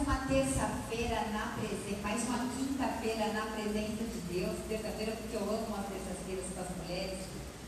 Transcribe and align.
uma 0.00 0.16
terça-feira 0.26 1.28
na 1.30 1.52
presença, 1.60 2.00
mais 2.02 2.22
uma 2.24 2.38
quinta-feira 2.56 3.32
na 3.34 3.42
presença 3.52 4.02
de 4.04 4.20
Deus. 4.32 4.56
Terça-feira 4.66 5.12
porque 5.12 5.36
eu 5.36 5.42
amo 5.42 5.76
as 5.76 5.86
terças-feiras 5.92 6.46
com 6.54 6.60
as 6.60 6.70
mulheres. 6.80 7.18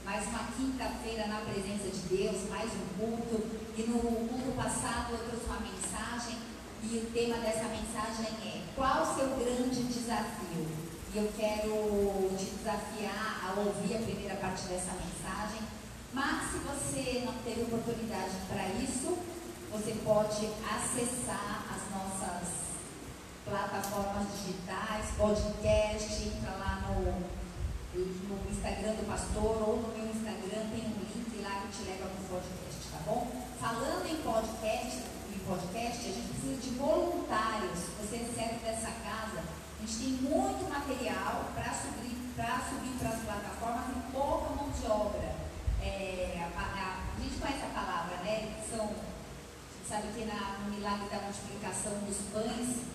Mais 0.04 0.27
uma 0.29 0.45
quinta-feira 0.56 1.26
na 1.26 1.40
presença 1.40 1.88
de 1.92 2.16
Deus, 2.16 2.48
mais 2.48 2.71
um 2.72 2.87
culto. 2.96 3.45
E 3.76 3.82
no 3.82 4.00
culto 4.00 4.53
passado 4.56 5.12
eu 5.12 5.18
trouxe 5.29 5.45
uma 5.45 5.60
mensagem 5.60 6.38
e 6.82 6.96
o 6.98 7.07
tema 7.12 7.37
dessa 7.37 7.68
mensagem 7.68 8.27
é 8.49 8.62
qual 8.75 9.03
o 9.03 9.14
seu 9.14 9.29
grande 9.37 9.83
desafio? 9.85 10.67
E 11.12 11.19
eu 11.19 11.30
quero 11.37 12.33
te 12.39 12.46
desafiar 12.57 13.45
a 13.45 13.61
ouvir 13.61 13.96
a 13.96 14.01
primeira 14.01 14.37
parte 14.37 14.62
dessa 14.69 14.93
mensagem. 14.96 15.61
Mas 16.14 16.51
se 16.51 16.59
você 16.64 17.25
não 17.27 17.35
teve 17.45 17.62
oportunidade 17.62 18.33
para 18.49 18.69
isso, 18.80 19.19
você 19.73 19.93
pode 20.04 20.46
acessar 20.68 21.64
as 21.72 21.91
nossas 21.91 22.48
plataformas 23.43 24.29
digitais, 24.36 25.07
podcast, 25.17 26.22
entra 26.29 26.50
lá 26.58 26.85
no, 26.89 27.11
no 27.98 28.50
Instagram 28.50 28.93
do 29.00 29.07
pastor 29.08 29.67
ou 29.67 29.76
no 29.81 29.89
meu 29.96 30.12
Instagram, 30.12 30.68
tem 30.68 30.85
um 30.85 31.00
link 31.00 31.43
lá 31.43 31.62
que 31.62 31.79
te 31.79 31.89
leva 31.89 32.05
para 32.05 32.20
o 32.20 32.28
podcast, 32.28 32.89
tá 32.92 32.98
bom? 33.06 33.33
Falando 33.58 34.06
em 34.06 34.17
podcast, 34.20 34.98
em 35.34 35.39
podcast, 35.39 35.98
a 36.00 36.12
gente 36.12 36.28
precisa 36.28 36.61
de 36.61 36.70
voluntários. 36.77 37.78
Você 37.98 38.19
serve 38.19 38.61
dessa 38.62 38.91
casa. 39.00 39.41
A 39.41 39.86
gente 39.86 39.98
tem 39.98 40.31
muito 40.31 40.69
material 40.69 41.50
para 41.55 41.73
subir 41.73 42.12
para 42.36 42.61
subir 42.69 42.97
para 42.98 43.11
as 43.11 43.20
plataformas 43.23 43.84
e 43.89 44.12
pouca 44.12 44.55
mão 44.55 44.70
de 44.70 44.86
obra. 44.86 45.34
É, 45.83 46.48
a, 46.56 46.61
a, 46.61 46.98
a 47.17 47.20
gente 47.20 47.39
conhece 47.39 47.62
a 47.64 47.78
palavra, 47.78 48.17
né? 48.25 48.55
São 48.70 49.11
Sabe 49.89 50.09
que 50.14 50.25
na, 50.25 50.59
no 50.64 50.75
milagre 50.75 51.09
da 51.11 51.20
multiplicação 51.22 51.92
dos 52.06 52.17
pães 52.33 52.86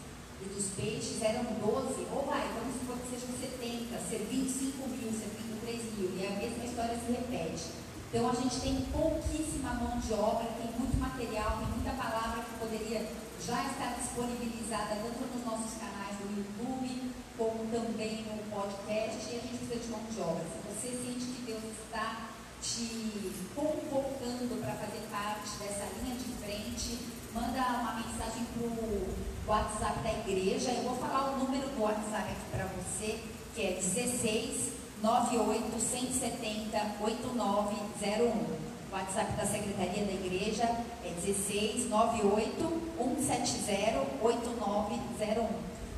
e 0.41 0.45
dos 0.50 0.66
peixes 0.76 1.22
eram 1.22 1.44
12, 1.44 2.08
ou 2.11 2.25
vai, 2.25 2.48
vamos 2.56 2.80
supor 2.80 2.98
que 2.98 3.14
sejam 3.14 3.34
70, 3.38 3.98
ser 4.09 4.25
25 4.30 4.88
mil, 4.89 5.11
ser 5.11 5.30
23 5.36 5.98
mil, 5.98 6.11
e 6.16 6.26
a 6.26 6.31
mesma 6.39 6.66
história 6.66 6.98
se 6.98 7.11
repete. 7.11 7.88
Então 8.09 8.30
a 8.30 8.34
gente 8.34 8.61
tem 8.61 8.81
pouquíssima 8.92 9.73
mão 9.73 10.00
de 10.00 10.14
obra, 10.14 10.48
tem 10.58 10.72
muito 10.80 10.98
material, 10.98 11.59
tem 11.59 11.67
muita 11.76 11.92
palavra 11.92 12.44
que 12.44 12.58
poderia 12.58 13.06
já 13.45 13.67
estar 13.67 14.00
disponibilizada 14.00 14.95
tanto 14.95 15.28
nos 15.36 15.45
nossos 15.45 15.78
canais 15.78 16.16
do 16.17 16.31
YouTube, 16.39 17.14
como 17.38 17.67
também 17.70 18.23
no 18.23 18.42
podcast, 18.50 19.28
e 19.28 19.38
a 19.38 19.42
gente 19.44 19.58
precisa 19.59 19.80
de 19.80 19.88
mão 19.92 20.02
de 20.09 20.20
obra. 20.22 20.45
Se 20.45 20.58
você 20.66 20.89
sente 20.98 21.26
que 21.36 21.42
Deus 21.45 21.64
está 21.64 22.36
te 22.61 23.31
convocando 23.55 24.61
para 24.61 24.73
fazer 24.73 25.02
parte 25.11 25.58
dessa 25.59 25.86
linha 26.02 26.16
de 26.16 26.31
frente, 26.44 26.99
manda 27.33 27.61
uma 27.80 27.94
mensagem 27.94 28.45
para 28.53 28.67
o 28.67 29.16
WhatsApp 29.47 29.99
da 30.03 30.11
igreja. 30.11 30.72
Eu 30.72 30.83
vou 30.83 30.97
falar 30.97 31.31
o 31.31 31.39
número 31.39 31.67
do 31.69 31.81
WhatsApp 31.81 32.31
aqui 32.31 32.49
para 32.52 32.66
você, 32.66 33.23
que 33.55 33.61
é 33.61 33.72
16 33.73 34.73
98 35.02 35.80
170 35.80 36.95
8901. 37.02 38.67
O 38.89 38.94
WhatsApp 38.94 39.33
da 39.33 39.45
Secretaria 39.45 40.05
da 40.05 40.14
Igreja 40.14 40.64
é 41.03 41.14
16 41.23 41.89
98 41.89 42.81
170 42.97 44.05
8901. 44.21 45.49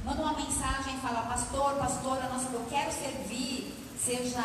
Manda 0.03 0.21
uma 0.21 0.33
mensagem 0.33 0.97
fala, 0.99 1.21
pastor, 1.23 1.75
pastora, 1.75 2.27
nossa, 2.29 2.49
eu 2.51 2.65
quero 2.69 2.91
servir, 2.91 3.73
seja 3.97 4.43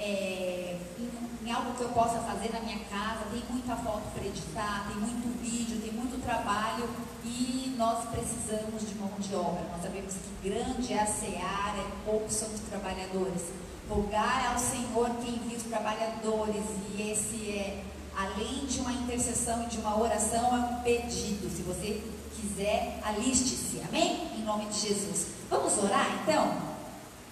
é, 0.00 0.76
em, 0.98 1.46
em, 1.46 1.52
algo 1.52 1.74
que 1.74 1.82
eu 1.82 1.90
possa 1.90 2.18
fazer 2.20 2.50
na 2.52 2.60
minha 2.60 2.78
casa, 2.90 3.26
tem 3.30 3.42
muita 3.50 3.76
foto 3.76 4.02
para 4.14 4.24
editar, 4.24 4.86
tem 4.88 4.96
muito 4.96 5.40
vídeo, 5.40 5.80
tem 5.80 5.92
muito 5.92 6.20
trabalho 6.24 6.88
e 7.24 7.74
nós 7.76 8.08
precisamos 8.08 8.88
de 8.88 8.94
mão 8.94 9.10
de 9.18 9.34
obra. 9.34 9.62
Nós 9.70 9.82
sabemos 9.82 10.14
que 10.14 10.48
grande 10.48 10.92
é 10.92 11.02
a 11.02 11.06
seara, 11.06 11.78
é 11.78 11.90
poucos 12.04 12.34
são 12.34 12.48
os 12.48 12.60
trabalhadores. 12.60 13.42
Rogar 13.88 14.52
ao 14.52 14.58
Senhor 14.58 15.10
que 15.16 15.30
envia 15.30 15.56
os 15.56 15.64
trabalhadores 15.64 16.64
e 16.94 17.10
esse 17.10 17.50
é, 17.50 17.82
além 18.16 18.66
de 18.66 18.80
uma 18.80 18.92
intercessão 18.92 19.64
e 19.64 19.66
de 19.66 19.78
uma 19.78 19.98
oração, 20.00 20.56
é 20.56 20.58
um 20.60 20.82
pedido. 20.82 21.50
Se 21.50 21.62
você 21.62 22.02
quiser, 22.40 23.00
aliste-se. 23.02 23.82
Amém? 23.88 24.28
Em 24.36 24.42
nome 24.44 24.66
de 24.66 24.78
Jesus. 24.78 25.26
Vamos 25.48 25.76
orar 25.78 26.06
então? 26.22 26.70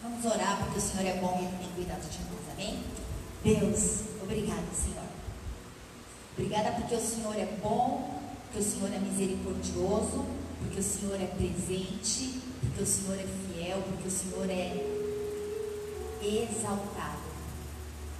Vamos 0.02 0.24
orar 0.24 0.58
porque 0.58 0.78
o 0.78 0.82
Senhor 0.82 1.06
é 1.06 1.14
bom 1.18 1.38
e 1.42 1.62
tem 1.62 1.72
cuidado 1.74 2.08
de 2.08 2.18
nós. 2.20 2.47
Amém? 2.58 2.82
Deus, 3.44 4.00
obrigada, 4.20 4.66
Senhor. 4.74 5.04
Obrigada 6.36 6.72
porque 6.72 6.96
o 6.96 7.00
Senhor 7.00 7.36
é 7.36 7.46
bom, 7.62 8.20
porque 8.42 8.58
o 8.58 8.62
Senhor 8.64 8.92
é 8.92 8.98
misericordioso, 8.98 10.26
porque 10.58 10.80
o 10.80 10.82
Senhor 10.82 11.14
é 11.22 11.26
presente, 11.26 12.40
porque 12.60 12.82
o 12.82 12.86
Senhor 12.86 13.14
é 13.14 13.26
fiel, 13.26 13.80
porque 13.86 14.08
o 14.08 14.10
Senhor 14.10 14.50
é 14.50 14.74
exaltado 16.20 17.28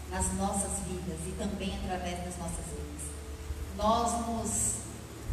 nas 0.09 0.33
nossas 0.35 0.85
vidas 0.87 1.19
e 1.27 1.33
também 1.37 1.77
através 1.83 2.19
das 2.25 2.39
nossas 2.39 2.65
vidas. 2.67 3.11
Nós 3.77 4.25
nos 4.29 4.75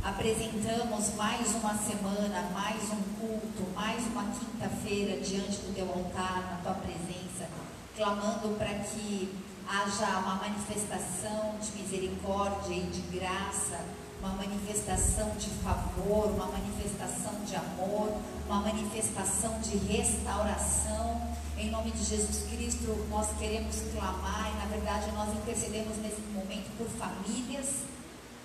apresentamos 0.03 1.13
mais 1.13 1.53
uma 1.53 1.77
semana, 1.77 2.49
mais 2.51 2.81
um 2.85 3.03
culto, 3.19 3.71
mais 3.75 4.03
uma 4.07 4.23
quinta-feira 4.31 5.21
diante 5.21 5.57
do 5.57 5.75
teu 5.75 5.87
altar, 5.87 6.57
na 6.57 6.57
tua 6.63 6.81
presença 6.81 7.64
clamando 7.95 8.49
para 8.57 8.73
que 8.73 9.33
haja 9.67 10.19
uma 10.19 10.35
manifestação 10.35 11.55
de 11.61 11.81
misericórdia 11.81 12.75
e 12.75 12.81
de 12.81 13.01
graça, 13.17 13.79
uma 14.19 14.33
manifestação 14.33 15.29
de 15.37 15.49
favor, 15.63 16.27
uma 16.27 16.47
manifestação 16.47 17.33
de 17.45 17.55
amor, 17.55 18.11
uma 18.47 18.59
manifestação 18.61 19.59
de 19.59 19.77
restauração. 19.77 21.21
Em 21.57 21.71
nome 21.71 21.91
de 21.91 22.03
Jesus 22.03 22.45
Cristo, 22.51 23.07
nós 23.09 23.27
queremos 23.39 23.77
clamar 23.93 24.51
e, 24.53 24.57
na 24.57 24.65
verdade, 24.65 25.11
nós 25.13 25.29
intercedemos 25.33 25.97
nesse 25.97 26.21
momento 26.33 26.69
por 26.77 26.87
famílias, 26.87 27.83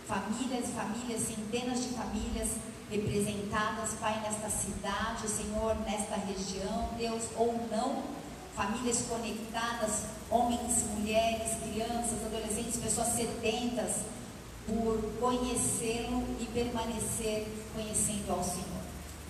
famílias, 0.06 0.70
famílias, 0.70 1.22
centenas 1.22 1.82
de 1.82 1.88
famílias 1.88 2.50
representadas, 2.88 3.94
Pai, 4.00 4.20
nesta 4.22 4.48
cidade, 4.48 5.28
Senhor, 5.28 5.76
nesta 5.80 6.16
região, 6.16 6.90
Deus, 6.96 7.24
ou 7.36 7.54
não 7.70 8.19
famílias 8.54 9.02
conectadas, 9.08 10.04
homens, 10.30 10.84
mulheres, 10.96 11.56
crianças, 11.62 12.24
adolescentes, 12.24 12.76
pessoas 12.76 13.08
sedentas 13.08 14.02
por 14.66 15.00
conhecê-lo 15.18 16.24
e 16.38 16.46
permanecer 16.52 17.46
conhecendo 17.74 18.30
ao 18.30 18.42
Senhor. 18.42 18.80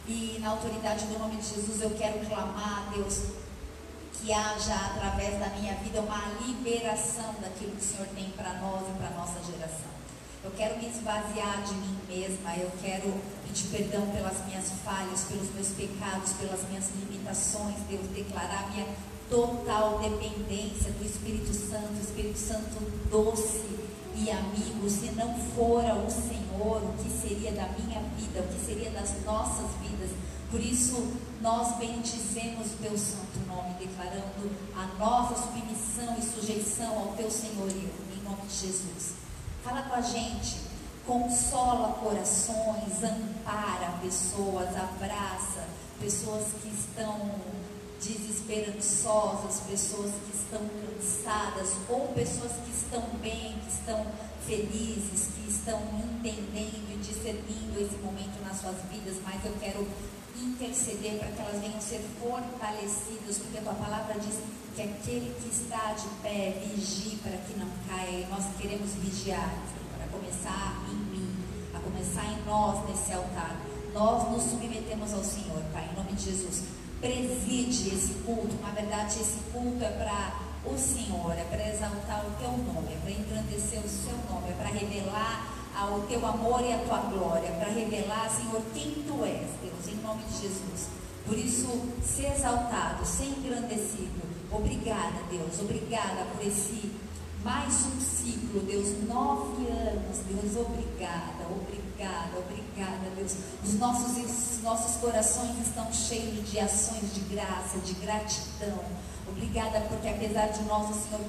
E 0.06 0.38
na 0.40 0.50
autoridade 0.50 1.06
do 1.06 1.18
nome 1.18 1.36
de 1.36 1.48
Jesus 1.48 1.80
eu 1.80 1.90
quero 1.90 2.24
clamar 2.26 2.88
a 2.88 2.94
Deus 2.94 3.22
que 4.14 4.32
haja 4.32 4.74
através 4.74 5.38
da 5.38 5.48
minha 5.50 5.74
vida 5.76 6.00
uma 6.00 6.20
liberação 6.44 7.34
daquilo 7.40 7.72
que 7.72 7.82
o 7.82 7.88
Senhor 7.88 8.06
tem 8.08 8.30
para 8.30 8.54
nós 8.54 8.82
e 8.88 8.98
para 8.98 9.10
nossa 9.10 9.40
geração. 9.50 9.89
Eu 10.42 10.50
quero 10.52 10.78
me 10.78 10.88
esvaziar 10.88 11.62
de 11.64 11.74
mim 11.74 11.98
mesma, 12.08 12.56
eu 12.56 12.70
quero 12.82 13.12
pedir 13.46 13.68
perdão 13.68 14.06
pelas 14.06 14.42
minhas 14.46 14.70
falhas, 14.82 15.24
pelos 15.24 15.52
meus 15.54 15.68
pecados, 15.68 16.32
pelas 16.32 16.66
minhas 16.70 16.88
limitações, 16.96 17.76
Deus, 17.90 18.06
declarar 18.14 18.70
minha 18.70 18.86
total 19.28 19.98
dependência 19.98 20.92
do 20.92 21.04
Espírito 21.04 21.52
Santo, 21.52 21.92
Espírito 22.00 22.38
Santo 22.38 22.80
doce 23.10 23.60
e 24.16 24.30
amigo. 24.30 24.88
Se 24.88 25.12
não 25.12 25.38
fora 25.54 25.94
o 25.94 26.10
Senhor, 26.10 26.84
o 26.84 26.94
que 27.02 27.10
seria 27.10 27.52
da 27.52 27.68
minha 27.78 28.00
vida, 28.16 28.40
o 28.40 28.48
que 28.48 28.64
seria 28.64 28.90
das 28.92 29.22
nossas 29.26 29.70
vidas? 29.82 30.10
Por 30.50 30.58
isso, 30.58 31.16
nós 31.42 31.76
bendizemos 31.76 32.72
o 32.72 32.76
teu 32.82 32.96
santo 32.96 33.38
nome, 33.46 33.74
declarando 33.78 34.50
a 34.74 34.86
nossa 34.98 35.34
submissão 35.34 36.16
e 36.18 36.22
sujeição 36.22 36.98
ao 36.98 37.08
teu 37.08 37.30
senhorio, 37.30 37.90
em 38.16 38.24
nome 38.24 38.42
de 38.48 38.56
Jesus. 38.56 39.29
Fala 39.62 39.82
com 39.82 39.94
a 39.94 40.00
gente, 40.00 40.56
consola 41.06 41.92
corações, 42.00 43.02
ampara 43.02 43.98
pessoas, 44.00 44.68
abraça 44.74 45.68
pessoas 46.00 46.46
que 46.62 46.68
estão 46.68 47.30
desesperançosas, 48.00 49.60
pessoas 49.68 50.12
que 50.12 50.34
estão 50.34 50.60
cansadas, 50.80 51.74
ou 51.90 52.08
pessoas 52.08 52.52
que 52.64 52.70
estão 52.70 53.02
bem, 53.20 53.58
que 53.60 53.68
estão 53.68 54.06
felizes, 54.46 55.28
que 55.34 55.50
estão 55.50 55.78
entendendo 55.98 56.94
e 56.94 56.96
discernindo 56.96 57.78
esse 57.78 57.96
momento 57.96 58.42
nas 58.42 58.58
suas 58.60 58.76
vidas, 58.90 59.16
mas 59.22 59.44
eu 59.44 59.52
quero 59.60 59.86
interceder 60.40 61.18
para 61.18 61.28
que 61.28 61.40
elas 61.42 61.60
venham 61.60 61.80
ser 61.82 62.02
fortalecidas, 62.18 63.36
porque 63.36 63.58
a 63.58 63.62
tua 63.62 63.74
palavra 63.74 64.18
diz 64.18 64.36
que 64.74 64.82
aquele 64.82 65.34
que 65.40 65.48
está 65.48 65.92
de 65.92 66.08
pé 66.22 66.62
vigie 66.64 67.16
para 67.22 67.36
que 67.36 67.58
não 67.58 67.68
caia, 67.88 68.20
e 68.20 68.26
nós 68.30 68.44
queremos 68.58 68.92
vigiar, 68.94 69.54
para 69.96 70.06
começar 70.08 70.82
em 70.90 70.94
mim, 70.94 71.34
a 71.74 71.78
começar 71.80 72.24
em 72.24 72.44
nós 72.44 72.88
nesse 72.88 73.12
altar. 73.12 73.56
Nós 73.92 74.30
nos 74.30 74.42
submetemos 74.44 75.12
ao 75.12 75.24
Senhor, 75.24 75.62
Pai, 75.72 75.88
em 75.92 75.96
nome 75.96 76.12
de 76.12 76.24
Jesus 76.24 76.62
preside 77.00 77.94
esse 77.94 78.14
culto. 78.26 78.54
Na 78.60 78.70
verdade, 78.70 79.20
esse 79.20 79.40
culto 79.52 79.82
é 79.82 79.90
para 79.90 80.70
o 80.70 80.76
Senhor, 80.76 81.32
é 81.32 81.44
para 81.44 81.68
exaltar 81.68 82.24
o 82.26 82.30
teu 82.38 82.50
nome, 82.50 82.92
é 82.92 82.98
para 83.00 83.10
engrandecer 83.10 83.80
o 83.80 83.88
seu 83.88 84.16
nome, 84.30 84.50
é 84.50 84.52
para 84.52 84.68
revelar 84.68 85.56
o 85.96 86.00
teu 86.06 86.24
amor 86.26 86.60
e 86.62 86.72
a 86.74 86.78
tua 86.78 86.98
glória, 86.98 87.50
para 87.52 87.70
revelar, 87.70 88.28
Senhor, 88.28 88.60
quem 88.74 89.02
tu 89.06 89.24
és. 89.24 89.48
Deus, 89.62 89.88
em 89.88 89.96
nome 90.02 90.22
de 90.24 90.42
Jesus. 90.42 90.99
Por 91.30 91.38
isso, 91.38 91.68
ser 92.02 92.32
exaltado, 92.32 93.06
ser 93.06 93.26
engrandecido. 93.26 94.20
Obrigada, 94.50 95.14
Deus. 95.30 95.60
Obrigada 95.60 96.26
por 96.34 96.44
esse 96.44 96.90
mais 97.44 97.86
um 97.86 98.00
ciclo, 98.00 98.58
Deus. 98.62 98.88
Nove 99.06 99.64
anos, 99.68 100.18
Deus. 100.26 100.66
Obrigada, 100.66 101.46
obrigada, 101.48 102.36
obrigada, 102.36 103.10
Deus. 103.14 103.36
Os 103.62 103.74
nossos, 103.74 104.16
os 104.18 104.62
nossos 104.64 104.96
corações 104.96 105.56
estão 105.64 105.92
cheios 105.92 106.50
de 106.50 106.58
ações 106.58 107.14
de 107.14 107.20
graça, 107.32 107.78
de 107.78 107.92
gratidão. 107.94 108.82
Obrigada 109.28 109.82
porque 109.82 110.08
apesar 110.08 110.48
de 110.48 110.64
nós, 110.64 110.90
o 110.90 111.00
Senhor 111.00 111.20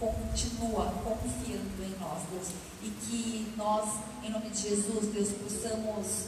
continua 0.00 0.92
confiando 1.04 1.84
em 1.84 1.94
nós, 2.00 2.22
Deus. 2.32 2.48
E 2.82 2.90
que 2.90 3.54
nós, 3.56 3.88
em 4.24 4.30
nome 4.30 4.50
de 4.50 4.62
Jesus, 4.62 5.06
Deus, 5.14 5.28
possamos 5.28 6.26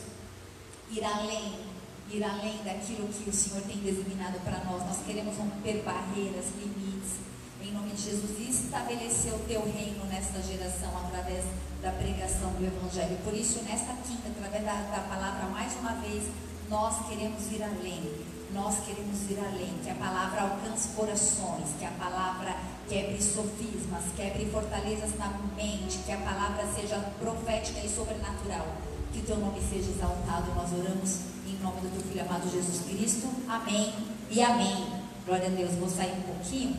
ir 0.92 1.04
além, 1.04 1.69
ir 2.10 2.24
além 2.24 2.58
daquilo 2.64 3.08
que 3.08 3.30
o 3.30 3.32
Senhor 3.32 3.62
tem 3.62 3.76
designado 3.78 4.38
para 4.40 4.64
nós. 4.64 4.84
Nós 4.84 4.98
queremos 5.06 5.36
romper 5.36 5.82
barreiras, 5.82 6.46
limites, 6.58 7.20
em 7.62 7.72
nome 7.72 7.90
de 7.90 8.02
Jesus, 8.02 8.38
e 8.38 8.50
estabelecer 8.50 9.32
o 9.34 9.38
teu 9.40 9.62
reino 9.64 10.04
nesta 10.06 10.42
geração 10.42 10.90
através 10.98 11.44
da 11.82 11.92
pregação 11.92 12.52
do 12.52 12.64
Evangelho. 12.64 13.16
Por 13.24 13.34
isso, 13.34 13.62
nesta 13.62 13.94
quinta, 14.06 14.28
através 14.28 14.64
da, 14.64 14.74
da 14.74 15.02
palavra, 15.08 15.46
mais 15.46 15.74
uma 15.76 15.94
vez, 15.94 16.24
nós 16.68 17.06
queremos 17.08 17.50
ir 17.52 17.62
além 17.62 18.30
nós 18.52 18.80
queremos 18.84 19.30
ir 19.30 19.38
além, 19.38 19.78
que 19.82 19.90
a 19.90 19.94
palavra 19.94 20.42
alcance 20.42 20.88
corações, 20.88 21.68
que 21.78 21.84
a 21.84 21.90
palavra 21.92 22.56
quebre 22.88 23.22
sofismas, 23.22 24.04
quebre 24.16 24.46
fortalezas 24.50 25.16
na 25.16 25.28
mente, 25.54 25.98
que 25.98 26.10
a 26.10 26.18
palavra 26.18 26.66
seja 26.74 26.98
profética 27.20 27.78
e 27.78 27.88
sobrenatural, 27.88 28.66
que 29.12 29.22
teu 29.22 29.38
nome 29.38 29.60
seja 29.60 29.90
exaltado. 29.90 30.52
Nós 30.54 30.72
oramos 30.72 31.18
nome 31.60 31.80
do 31.82 31.90
teu 31.90 32.02
filho 32.02 32.22
amado 32.22 32.50
Jesus 32.50 32.84
Cristo. 32.86 33.28
Amém 33.48 33.94
e 34.30 34.42
amém. 34.42 35.00
Glória 35.26 35.46
a 35.46 35.50
Deus. 35.50 35.72
Vou 35.72 35.88
sair 35.88 36.12
um 36.12 36.22
pouquinho, 36.22 36.76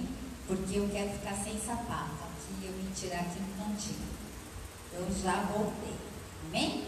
porque 0.48 0.80
eu 0.80 0.90
quero 0.90 1.10
ficar 1.12 1.36
sem 1.36 1.60
sapato. 1.60 2.12
Aqui 2.24 2.66
eu 2.66 2.74
me 2.74 2.92
tirar 2.96 3.20
aqui 3.20 3.40
no 3.40 3.64
cantinho. 3.64 4.08
Eu 4.94 5.08
já 5.24 5.44
voltei. 5.44 5.96
Amém? 6.48 6.84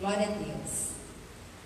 Glória 0.00 0.26
a 0.26 0.30
Deus. 0.30 0.88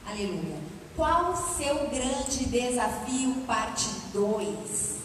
Aleluia. 0.06 0.58
Qual 0.94 1.32
o 1.32 1.36
seu 1.36 1.88
grande 1.88 2.44
desafio, 2.46 3.34
parte 3.46 3.88
2? 4.12 5.00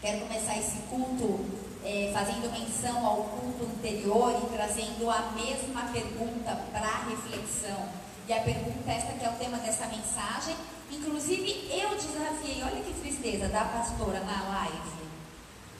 Quero 0.00 0.20
começar 0.20 0.56
esse 0.58 0.78
culto 0.88 1.44
é, 1.84 2.10
fazendo 2.12 2.50
menção 2.50 3.04
ao 3.04 3.24
culto 3.24 3.64
anterior 3.64 4.34
e 4.42 4.56
trazendo 4.56 5.10
a 5.10 5.32
mesma 5.32 5.82
pergunta 5.92 6.56
para 6.72 7.04
reflexão. 7.08 7.88
E 8.30 8.32
a 8.32 8.42
pergunta, 8.42 8.88
esta 8.92 9.12
que 9.14 9.24
é 9.24 9.28
o 9.28 9.32
tema 9.32 9.58
dessa 9.58 9.86
mensagem, 9.86 10.54
inclusive 10.88 11.68
eu 11.68 11.90
desafiei, 11.96 12.62
olha 12.62 12.80
que 12.80 12.94
tristeza, 13.00 13.48
da 13.48 13.64
pastora 13.64 14.20
na 14.20 14.40
live, 14.50 14.92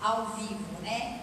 ao 0.01 0.27
vivo, 0.35 0.83
né? 0.83 1.21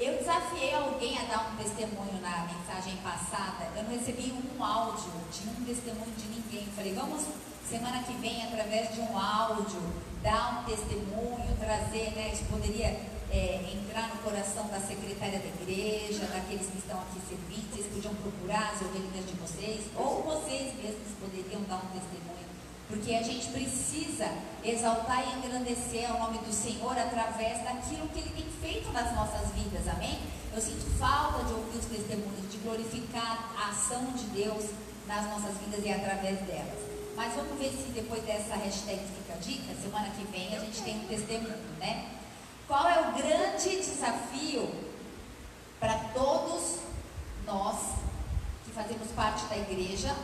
Eu 0.00 0.16
desafiei 0.16 0.74
alguém 0.74 1.18
a 1.18 1.24
dar 1.24 1.52
um 1.52 1.56
testemunho 1.56 2.22
na 2.22 2.46
mensagem 2.46 2.96
passada. 3.02 3.68
Eu 3.76 3.82
não 3.82 3.90
recebi 3.90 4.32
um 4.32 4.64
áudio 4.64 5.12
de 5.30 5.46
um 5.46 5.62
testemunho 5.66 6.14
de 6.16 6.26
ninguém. 6.28 6.66
Falei, 6.74 6.94
vamos 6.94 7.26
semana 7.68 8.02
que 8.02 8.14
vem, 8.14 8.44
através 8.44 8.94
de 8.94 9.00
um 9.02 9.18
áudio, 9.18 9.82
dar 10.22 10.60
um 10.60 10.64
testemunho, 10.64 11.54
trazer, 11.60 12.12
né? 12.16 12.30
Isso 12.32 12.44
poderia 12.46 12.98
é, 13.34 13.74
entrar 13.74 14.14
no 14.14 14.22
coração 14.22 14.68
da 14.68 14.78
secretária 14.78 15.40
da 15.40 15.50
igreja, 15.60 16.26
daqueles 16.26 16.66
que 16.70 16.78
estão 16.78 17.00
aqui 17.02 17.18
servindo. 17.28 17.74
Vocês 17.74 17.86
podiam 17.92 18.14
procurar 18.14 18.70
as 18.70 18.80
ovelhas 18.80 19.26
de 19.26 19.34
vocês, 19.34 19.80
ou 19.96 20.22
vocês 20.22 20.72
mesmos 20.78 21.10
poderiam 21.18 21.62
dar 21.66 21.82
um 21.82 21.90
testemunho 21.90 22.34
porque 22.88 23.14
a 23.14 23.22
gente 23.22 23.48
precisa 23.48 24.28
exaltar 24.62 25.24
e 25.26 25.38
engrandecer 25.38 26.08
o 26.14 26.18
nome 26.18 26.38
do 26.38 26.52
Senhor 26.52 26.96
através 26.96 27.64
daquilo 27.64 28.08
que 28.08 28.20
Ele 28.20 28.30
tem 28.30 28.46
feito 28.60 28.92
nas 28.92 29.14
nossas 29.14 29.50
vidas, 29.52 29.88
amém? 29.88 30.18
Eu 30.54 30.60
sinto 30.60 30.84
falta 30.98 31.44
de 31.44 31.52
ouvir 31.54 31.78
os 31.78 31.86
testemunhos, 31.86 32.50
de 32.50 32.58
glorificar 32.58 33.52
a 33.58 33.70
ação 33.70 34.04
de 34.12 34.24
Deus 34.26 34.70
nas 35.08 35.26
nossas 35.26 35.56
vidas 35.58 35.84
e 35.84 35.90
através 35.90 36.38
delas. 36.40 36.78
Mas 37.16 37.34
vamos 37.34 37.58
ver 37.58 37.70
se 37.70 37.90
depois 37.92 38.22
dessa 38.22 38.54
hashtag 38.56 39.00
fica 39.00 39.38
dica, 39.40 39.74
semana 39.80 40.10
que 40.10 40.24
vem 40.26 40.56
a 40.56 40.60
gente 40.60 40.82
tem 40.82 40.96
um 40.96 41.06
testemunho, 41.06 41.58
né? 41.80 42.06
Qual 42.66 42.88
é 42.88 43.00
o 43.00 43.12
grande 43.12 43.76
desafio 43.76 44.68
para 45.78 45.94
todos 46.14 46.78
nós 47.46 47.76
que 48.64 48.72
fazemos 48.72 49.08
parte 49.12 49.44
da 49.46 49.56
igreja 49.56 50.14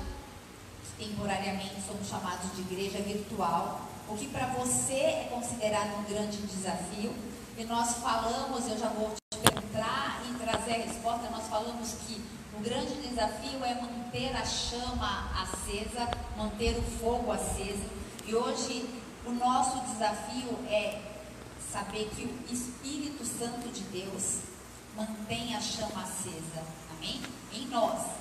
temporariamente 1.01 1.77
somos 1.87 2.07
chamados 2.07 2.55
de 2.55 2.61
igreja 2.61 2.99
virtual, 2.99 3.81
o 4.07 4.15
que 4.15 4.29
para 4.29 4.47
você 4.49 4.93
é 4.93 5.29
considerado 5.31 5.99
um 5.99 6.05
grande 6.05 6.37
desafio. 6.39 7.15
E 7.57 7.65
nós 7.65 7.97
falamos, 7.97 8.69
eu 8.69 8.79
já 8.79 8.89
vou 8.89 9.11
te 9.11 9.39
perguntar 9.39 10.23
e 10.29 10.35
trazer 10.35 10.73
a 10.73 10.87
resposta, 10.87 11.31
nós 11.31 11.47
falamos 11.49 11.95
que 12.07 12.23
o 12.55 12.61
grande 12.61 12.95
desafio 13.09 13.65
é 13.65 13.75
manter 13.81 14.37
a 14.37 14.45
chama 14.45 15.31
acesa, 15.43 16.09
manter 16.37 16.77
o 16.77 16.83
fogo 16.83 17.33
aceso. 17.33 17.89
E 18.27 18.35
hoje 18.35 18.89
o 19.25 19.33
nosso 19.33 19.81
desafio 19.81 20.59
é 20.69 21.10
saber 21.71 22.11
que 22.15 22.25
o 22.25 22.53
Espírito 22.53 23.25
Santo 23.25 23.69
de 23.69 23.83
Deus 23.85 24.41
mantém 24.97 25.55
a 25.55 25.61
chama 25.61 26.03
acesa. 26.03 26.65
Amém? 26.97 27.21
Em 27.53 27.67
nós 27.69 28.21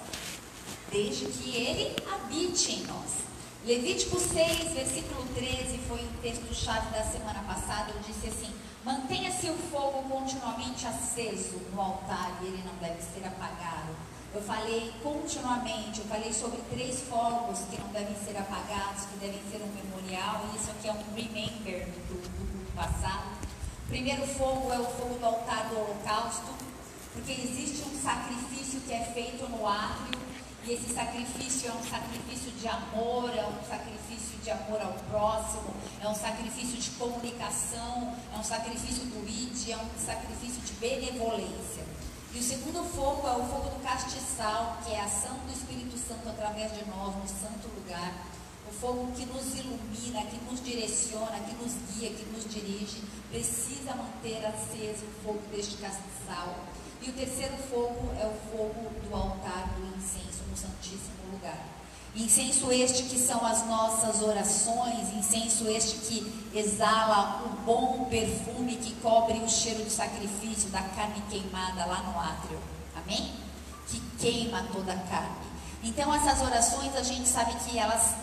desde 0.92 1.26
que 1.26 1.56
ele 1.56 1.96
habite 2.12 2.72
em 2.74 2.84
nós. 2.86 3.30
Levítico 3.66 4.20
6, 4.20 4.74
versículo 4.74 5.26
13, 5.36 5.78
foi 5.88 6.00
o 6.00 6.22
texto-chave 6.22 6.90
da 6.92 7.04
semana 7.04 7.44
passada. 7.44 7.92
Eu 7.92 8.00
disse 8.02 8.28
assim: 8.28 8.54
mantenha-se 8.86 9.50
o 9.50 9.58
fogo 9.72 10.04
continuamente 10.10 10.88
aceso 10.88 11.60
no 11.74 11.82
altar 11.82 12.40
e 12.42 12.46
ele 12.46 12.64
não 12.66 12.76
deve 12.76 13.02
ser 13.02 13.26
apagado. 13.26 13.96
Eu 14.34 14.42
falei 14.42 14.94
continuamente, 15.02 16.00
eu 16.00 16.06
falei 16.06 16.32
sobre 16.32 16.60
três 16.70 17.02
fogos 17.02 17.60
que 17.70 17.82
não 17.82 17.88
devem 17.90 18.16
ser 18.16 18.38
apagados, 18.38 19.06
que 19.06 19.18
devem 19.18 19.42
ser 19.52 19.58
um 19.64 19.74
memorial, 19.74 20.46
e 20.54 20.58
isso 20.58 20.70
aqui 20.70 20.88
é 20.88 20.94
um 20.94 21.04
remember 21.16 21.88
do, 22.08 22.22
do 22.22 22.76
passado. 22.76 23.39
Primeiro 23.90 24.26
fogo 24.28 24.72
é 24.72 24.80
o 24.80 24.86
fogo 24.86 25.18
do 25.18 25.26
altar 25.26 25.68
do 25.70 25.80
holocausto, 25.80 26.54
porque 27.12 27.32
existe 27.32 27.82
um 27.90 28.00
sacrifício 28.00 28.82
que 28.82 28.94
é 28.94 29.04
feito 29.04 29.50
no 29.50 29.68
átrio 29.68 30.20
e 30.64 30.74
esse 30.74 30.94
sacrifício 30.94 31.72
é 31.72 31.74
um 31.74 31.84
sacrifício 31.84 32.52
de 32.52 32.68
amor, 32.68 33.32
é 33.36 33.44
um 33.44 33.68
sacrifício 33.68 34.38
de 34.44 34.52
amor 34.52 34.80
ao 34.80 34.94
próximo, 35.10 35.74
é 36.00 36.08
um 36.08 36.14
sacrifício 36.14 36.78
de 36.78 36.92
comunicação, 36.92 38.16
é 38.32 38.38
um 38.38 38.44
sacrifício 38.44 39.06
do 39.06 39.28
id, 39.28 39.72
é 39.72 39.78
um 39.78 40.06
sacrifício 40.06 40.62
de 40.62 40.74
benevolência. 40.74 41.84
E 42.32 42.38
o 42.38 42.44
segundo 42.44 42.84
fogo 42.94 43.28
é 43.28 43.32
o 43.32 43.44
fogo 43.48 43.70
do 43.70 43.84
castiçal, 43.84 44.78
que 44.86 44.94
é 44.94 45.02
a 45.02 45.06
ação 45.06 45.34
do 45.40 45.52
Espírito 45.52 45.98
Santo 45.98 46.30
através 46.30 46.72
de 46.78 46.86
nós 46.86 47.16
no 47.16 47.28
santo 47.28 47.68
lugar. 47.76 48.14
Fogo 48.80 49.12
que 49.12 49.26
nos 49.26 49.60
ilumina, 49.60 50.22
que 50.24 50.38
nos 50.50 50.64
direciona, 50.64 51.40
que 51.40 51.54
nos 51.62 51.74
guia, 51.92 52.12
que 52.12 52.26
nos 52.32 52.46
dirige, 52.50 53.04
precisa 53.30 53.94
manter 53.94 54.46
aceso 54.46 55.06
o 55.06 55.24
fogo 55.24 55.42
deste 55.52 55.76
castiçal. 55.78 56.56
E 57.02 57.10
o 57.10 57.14
terceiro 57.14 57.58
fogo 57.70 58.10
é 58.18 58.26
o 58.26 58.34
fogo 58.50 58.90
do 59.04 59.16
altar 59.16 59.70
do 59.76 59.98
incenso 59.98 60.44
no 60.50 60.56
Santíssimo 60.56 61.32
Lugar. 61.34 61.60
Incenso 62.16 62.72
este 62.72 63.04
que 63.04 63.20
são 63.20 63.46
as 63.46 63.68
nossas 63.68 64.22
orações, 64.22 65.14
incenso 65.14 65.68
este 65.68 65.98
que 65.98 66.50
exala 66.58 67.44
o 67.46 67.50
bom 67.66 68.06
perfume 68.06 68.78
que 68.78 68.96
cobre 68.96 69.40
o 69.40 69.50
cheiro 69.50 69.84
do 69.84 69.90
sacrifício, 69.90 70.70
da 70.70 70.82
carne 70.82 71.22
queimada 71.30 71.86
lá 71.86 72.02
no 72.04 72.20
átrio. 72.20 72.60
Amém? 72.96 73.34
Que 73.88 74.00
queima 74.18 74.64
toda 74.74 74.94
a 74.94 74.98
carne. 74.98 75.50
Então, 75.84 76.14
essas 76.14 76.42
orações 76.42 76.96
a 76.96 77.04
gente 77.04 77.28
sabe 77.28 77.54
que 77.64 77.78
elas 77.78 78.16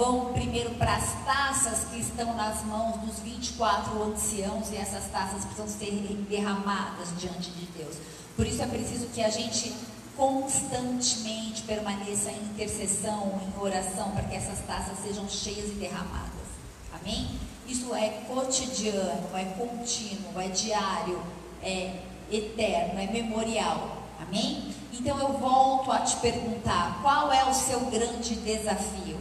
vão 0.00 0.32
primeiro 0.32 0.70
para 0.76 0.96
as 0.96 1.12
taças 1.26 1.84
que 1.90 2.00
estão 2.00 2.34
nas 2.34 2.64
mãos 2.64 2.96
dos 3.02 3.18
24 3.18 4.02
anciãos 4.02 4.70
e 4.70 4.76
essas 4.76 5.04
taças 5.10 5.44
precisam 5.44 5.68
ser 5.68 5.90
derramadas 6.26 7.08
diante 7.18 7.50
de 7.50 7.66
Deus. 7.66 7.96
Por 8.34 8.46
isso 8.46 8.62
é 8.62 8.66
preciso 8.66 9.08
que 9.08 9.22
a 9.22 9.28
gente 9.28 9.74
constantemente 10.16 11.62
permaneça 11.64 12.30
em 12.30 12.42
intercessão, 12.44 13.42
em 13.42 13.62
oração, 13.62 14.10
para 14.12 14.22
que 14.24 14.36
essas 14.36 14.60
taças 14.60 14.96
sejam 15.04 15.28
cheias 15.28 15.68
e 15.68 15.74
derramadas. 15.74 16.48
Amém? 16.98 17.38
Isso 17.68 17.94
é 17.94 18.08
cotidiano, 18.26 19.28
é 19.34 19.44
contínuo, 19.58 20.40
é 20.40 20.48
diário, 20.48 21.22
é 21.62 22.00
eterno, 22.32 22.98
é 22.98 23.06
memorial. 23.06 23.98
Amém? 24.18 24.74
Então 24.94 25.18
eu 25.18 25.34
volto 25.34 25.92
a 25.92 26.00
te 26.00 26.16
perguntar: 26.16 27.00
qual 27.02 27.30
é 27.30 27.44
o 27.44 27.52
seu 27.52 27.80
grande 27.80 28.34
desafio? 28.36 29.19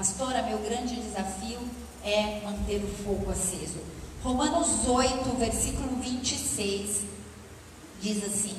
Pastora, 0.00 0.40
meu 0.44 0.56
grande 0.60 0.96
desafio 0.96 1.58
é 2.02 2.40
manter 2.42 2.82
o 2.82 2.88
fogo 3.04 3.30
aceso. 3.30 3.80
Romanos 4.24 4.88
8, 4.88 5.36
versículo 5.36 5.94
26, 5.96 7.02
diz 8.00 8.24
assim: 8.24 8.56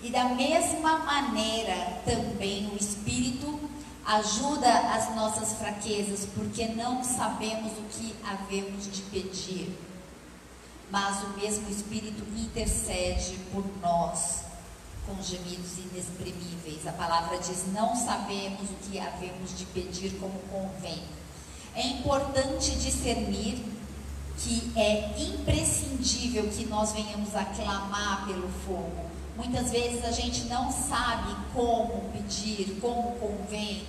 E 0.00 0.10
da 0.10 0.26
mesma 0.26 0.98
maneira 0.98 2.00
também 2.04 2.70
o 2.72 2.76
Espírito 2.76 3.58
Ajuda 4.06 4.70
as 4.92 5.16
nossas 5.16 5.54
fraquezas, 5.54 6.28
porque 6.34 6.66
não 6.66 7.02
sabemos 7.02 7.72
o 7.72 7.82
que 7.90 8.14
havemos 8.22 8.84
de 8.92 9.02
pedir. 9.02 9.76
Mas 10.88 11.24
o 11.24 11.28
mesmo 11.30 11.68
Espírito 11.68 12.22
intercede 12.36 13.38
por 13.50 13.64
nós 13.80 14.44
com 15.06 15.22
gemidos 15.22 15.78
inexprimíveis. 15.78 16.86
A 16.86 16.92
palavra 16.92 17.38
diz: 17.38 17.64
não 17.72 17.94
sabemos 17.94 18.70
o 18.70 18.74
que 18.82 18.98
havemos 18.98 19.56
de 19.56 19.64
pedir 19.66 20.18
como 20.18 20.38
convém. 20.50 21.02
É 21.74 21.86
importante 21.86 22.76
discernir 22.76 23.64
que 24.38 24.72
é 24.76 25.14
imprescindível 25.18 26.48
que 26.48 26.66
nós 26.66 26.92
venhamos 26.92 27.34
a 27.34 27.44
clamar 27.44 28.26
pelo 28.26 28.48
fogo. 28.66 29.10
Muitas 29.36 29.70
vezes 29.70 30.04
a 30.04 30.12
gente 30.12 30.44
não 30.44 30.70
sabe 30.70 31.34
como 31.52 32.10
pedir, 32.12 32.78
como 32.80 33.12
convém, 33.18 33.84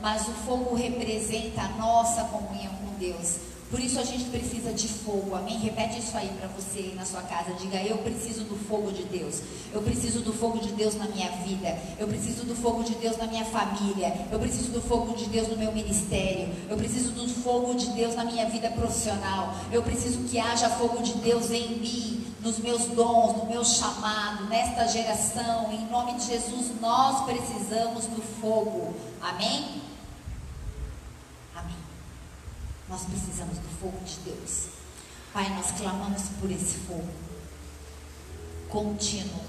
mas 0.00 0.28
o 0.28 0.32
fogo 0.32 0.74
representa 0.74 1.62
a 1.62 1.68
nossa 1.68 2.24
comunhão 2.24 2.74
com 2.74 2.98
Deus. 2.98 3.49
Por 3.70 3.78
isso 3.78 4.00
a 4.00 4.04
gente 4.04 4.24
precisa 4.24 4.72
de 4.72 4.88
fogo, 4.88 5.36
amém? 5.36 5.56
Repete 5.58 6.00
isso 6.00 6.16
aí 6.16 6.28
para 6.38 6.48
você 6.48 6.80
aí 6.80 6.94
na 6.96 7.04
sua 7.04 7.22
casa. 7.22 7.52
Diga: 7.54 7.80
Eu 7.80 7.98
preciso 7.98 8.42
do 8.42 8.56
fogo 8.56 8.90
de 8.90 9.04
Deus. 9.04 9.42
Eu 9.72 9.80
preciso 9.80 10.20
do 10.20 10.32
fogo 10.32 10.58
de 10.58 10.72
Deus 10.72 10.96
na 10.96 11.06
minha 11.06 11.30
vida. 11.44 11.78
Eu 11.96 12.08
preciso 12.08 12.44
do 12.44 12.56
fogo 12.56 12.82
de 12.82 12.96
Deus 12.96 13.16
na 13.16 13.28
minha 13.28 13.44
família. 13.44 14.26
Eu 14.32 14.40
preciso 14.40 14.72
do 14.72 14.82
fogo 14.82 15.16
de 15.16 15.26
Deus 15.26 15.46
no 15.46 15.56
meu 15.56 15.70
ministério. 15.70 16.52
Eu 16.68 16.76
preciso 16.76 17.12
do 17.12 17.28
fogo 17.28 17.74
de 17.74 17.86
Deus 17.90 18.16
na 18.16 18.24
minha 18.24 18.48
vida 18.50 18.68
profissional. 18.70 19.54
Eu 19.70 19.82
preciso 19.82 20.18
que 20.24 20.40
haja 20.40 20.68
fogo 20.68 21.00
de 21.00 21.14
Deus 21.14 21.50
em 21.52 21.78
mim, 21.78 22.26
nos 22.42 22.58
meus 22.58 22.86
dons, 22.86 23.36
no 23.36 23.46
meu 23.46 23.64
chamado, 23.64 24.48
nesta 24.48 24.88
geração. 24.88 25.72
Em 25.72 25.86
nome 25.88 26.14
de 26.14 26.26
Jesus, 26.26 26.72
nós 26.80 27.24
precisamos 27.24 28.06
do 28.06 28.20
fogo, 28.40 28.94
amém? 29.20 29.79
Nós 32.90 33.02
precisamos 33.04 33.56
do 33.56 33.68
fogo 33.80 33.98
de 34.04 34.16
Deus. 34.28 34.66
Pai, 35.32 35.48
nós 35.54 35.70
clamamos 35.70 36.22
por 36.40 36.50
esse 36.50 36.74
fogo 36.78 37.08
contínuo, 38.68 39.44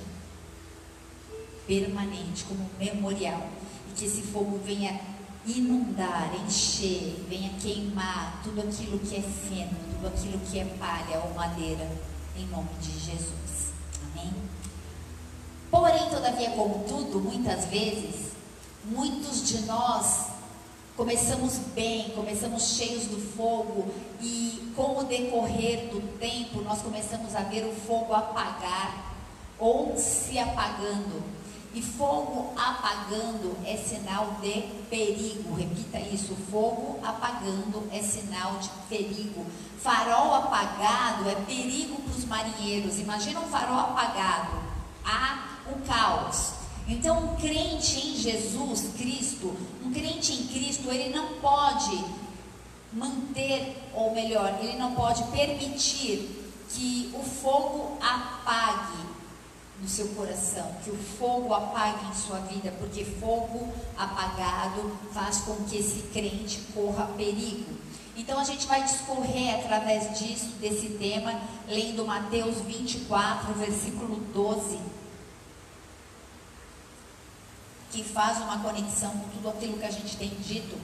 permanente, 1.65 2.43
como 2.43 2.69
memorial, 2.77 3.49
e 3.89 3.93
que 3.95 4.05
esse 4.05 4.21
fogo 4.21 4.59
venha 4.63 5.01
inundar, 5.45 6.31
encher, 6.45 7.25
venha 7.27 7.51
queimar 7.59 8.41
tudo 8.43 8.61
aquilo 8.61 8.99
que 8.99 9.15
é 9.15 9.21
feno, 9.21 9.75
tudo 9.95 10.07
aquilo 10.07 10.39
que 10.39 10.59
é 10.59 10.65
palha 10.77 11.19
ou 11.19 11.33
madeira, 11.33 11.89
em 12.37 12.45
nome 12.45 12.69
de 12.79 12.91
Jesus. 12.91 13.71
Amém? 14.03 14.31
Porém, 15.71 16.09
todavia, 16.09 16.51
contudo, 16.51 17.19
muitas 17.19 17.65
vezes, 17.65 18.33
muitos 18.85 19.47
de 19.47 19.61
nós 19.61 20.30
Começamos 20.95 21.57
bem, 21.73 22.09
começamos 22.09 22.75
cheios 22.75 23.05
do 23.05 23.17
fogo 23.17 23.87
e 24.19 24.73
com 24.75 24.99
o 24.99 25.03
decorrer 25.05 25.87
do 25.87 26.01
tempo 26.19 26.61
nós 26.61 26.81
começamos 26.81 27.33
a 27.33 27.39
ver 27.43 27.65
o 27.65 27.73
fogo 27.73 28.13
apagar 28.13 29.15
ou 29.57 29.97
se 29.97 30.37
apagando. 30.37 31.23
E 31.73 31.81
fogo 31.81 32.53
apagando 32.57 33.55
é 33.65 33.77
sinal 33.77 34.35
de 34.41 34.63
perigo. 34.89 35.55
Repita 35.55 35.97
isso: 35.97 36.35
fogo 36.51 36.99
apagando 37.01 37.87
é 37.93 38.01
sinal 38.01 38.57
de 38.59 38.69
perigo. 38.89 39.45
Farol 39.79 40.35
apagado 40.35 41.29
é 41.29 41.35
perigo 41.35 42.01
para 42.01 42.17
os 42.17 42.25
marinheiros. 42.25 42.99
Imagina 42.99 43.39
um 43.39 43.47
farol 43.47 43.79
apagado. 43.79 44.61
Há 45.05 45.61
o 45.71 45.79
caos. 45.87 46.60
Então, 46.91 47.23
um 47.23 47.35
crente 47.37 48.05
em 48.05 48.17
Jesus 48.17 48.89
Cristo, 48.97 49.55
um 49.81 49.93
crente 49.93 50.33
em 50.33 50.47
Cristo, 50.47 50.91
ele 50.91 51.15
não 51.15 51.35
pode 51.35 52.03
manter, 52.91 53.77
ou 53.93 54.13
melhor, 54.13 54.59
ele 54.61 54.77
não 54.77 54.93
pode 54.93 55.23
permitir 55.31 56.29
que 56.67 57.09
o 57.13 57.23
fogo 57.23 57.97
apague 58.01 59.05
no 59.81 59.87
seu 59.87 60.09
coração, 60.09 60.69
que 60.83 60.91
o 60.91 60.97
fogo 60.97 61.53
apague 61.53 62.07
em 62.07 62.13
sua 62.13 62.39
vida, 62.39 62.73
porque 62.77 63.05
fogo 63.05 63.69
apagado 63.97 64.91
faz 65.13 65.37
com 65.37 65.55
que 65.63 65.77
esse 65.77 66.01
crente 66.13 66.59
corra 66.73 67.05
perigo. 67.15 67.73
Então 68.17 68.37
a 68.37 68.43
gente 68.43 68.67
vai 68.67 68.83
discorrer 68.83 69.55
através 69.55 70.19
disso, 70.19 70.47
desse 70.59 70.89
tema, 70.99 71.39
lendo 71.69 72.05
Mateus 72.05 72.57
24, 72.57 73.53
versículo 73.53 74.17
12 74.33 75.00
que 77.91 78.03
faz 78.03 78.37
uma 78.37 78.59
conexão 78.59 79.11
com 79.11 79.29
tudo 79.29 79.49
aquilo 79.49 79.77
que 79.77 79.85
a 79.85 79.91
gente 79.91 80.15
tem 80.17 80.29
dito. 80.29 80.77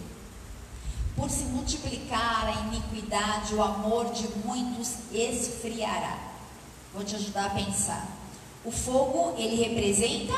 Por 1.15 1.29
se 1.29 1.45
multiplicar 1.45 2.45
a 2.47 2.67
iniquidade, 2.67 3.55
o 3.55 3.63
amor 3.63 4.11
de 4.11 4.27
muitos 4.45 4.95
esfriará. 5.11 6.19
Vou 6.93 7.03
te 7.03 7.15
ajudar 7.15 7.45
a 7.45 7.49
pensar. 7.51 8.07
O 8.63 8.71
fogo, 8.71 9.33
ele 9.37 9.55
representa 9.55 10.33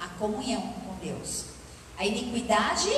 a 0.00 0.08
comunhão 0.18 0.62
com 0.62 0.94
Deus. 1.04 1.46
A 1.98 2.06
iniquidade 2.06 2.90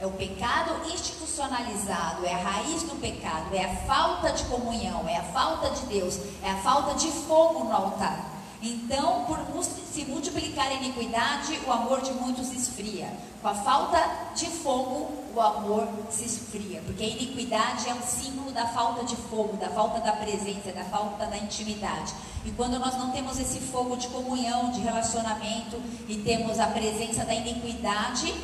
é 0.00 0.06
o 0.06 0.10
pecado 0.12 0.90
institucionalizado, 0.90 2.24
é 2.24 2.34
a 2.34 2.38
raiz 2.38 2.82
do 2.82 2.98
pecado, 3.00 3.54
é 3.54 3.64
a 3.64 3.76
falta 3.86 4.32
de 4.32 4.44
comunhão, 4.44 5.06
é 5.08 5.16
a 5.16 5.24
falta 5.24 5.70
de 5.70 5.82
Deus, 5.86 6.18
é 6.42 6.50
a 6.50 6.56
falta 6.56 6.94
de 6.94 7.08
fogo 7.08 7.64
no 7.64 7.72
altar. 7.72 8.29
Então, 8.62 9.24
por 9.24 9.38
se 9.64 10.04
multiplicar 10.04 10.68
a 10.68 10.74
iniquidade, 10.74 11.58
o 11.66 11.72
amor 11.72 12.02
de 12.02 12.12
muitos 12.12 12.52
esfria. 12.52 13.10
Com 13.40 13.48
a 13.48 13.54
falta 13.54 13.98
de 14.36 14.46
fogo, 14.46 15.10
o 15.34 15.40
amor 15.40 15.88
se 16.10 16.26
esfria. 16.26 16.82
Porque 16.84 17.02
a 17.02 17.08
iniquidade 17.08 17.88
é 17.88 17.94
um 17.94 18.02
símbolo 18.02 18.52
da 18.52 18.66
falta 18.68 19.04
de 19.04 19.16
fogo, 19.16 19.56
da 19.56 19.70
falta 19.70 20.00
da 20.00 20.12
presença, 20.12 20.72
da 20.72 20.84
falta 20.84 21.26
da 21.26 21.38
intimidade. 21.38 22.14
E 22.44 22.50
quando 22.50 22.78
nós 22.78 22.96
não 22.96 23.10
temos 23.10 23.38
esse 23.38 23.60
fogo 23.60 23.96
de 23.96 24.08
comunhão, 24.08 24.70
de 24.70 24.80
relacionamento, 24.80 25.80
e 26.06 26.18
temos 26.18 26.58
a 26.58 26.66
presença 26.66 27.24
da 27.24 27.34
iniquidade, 27.34 28.34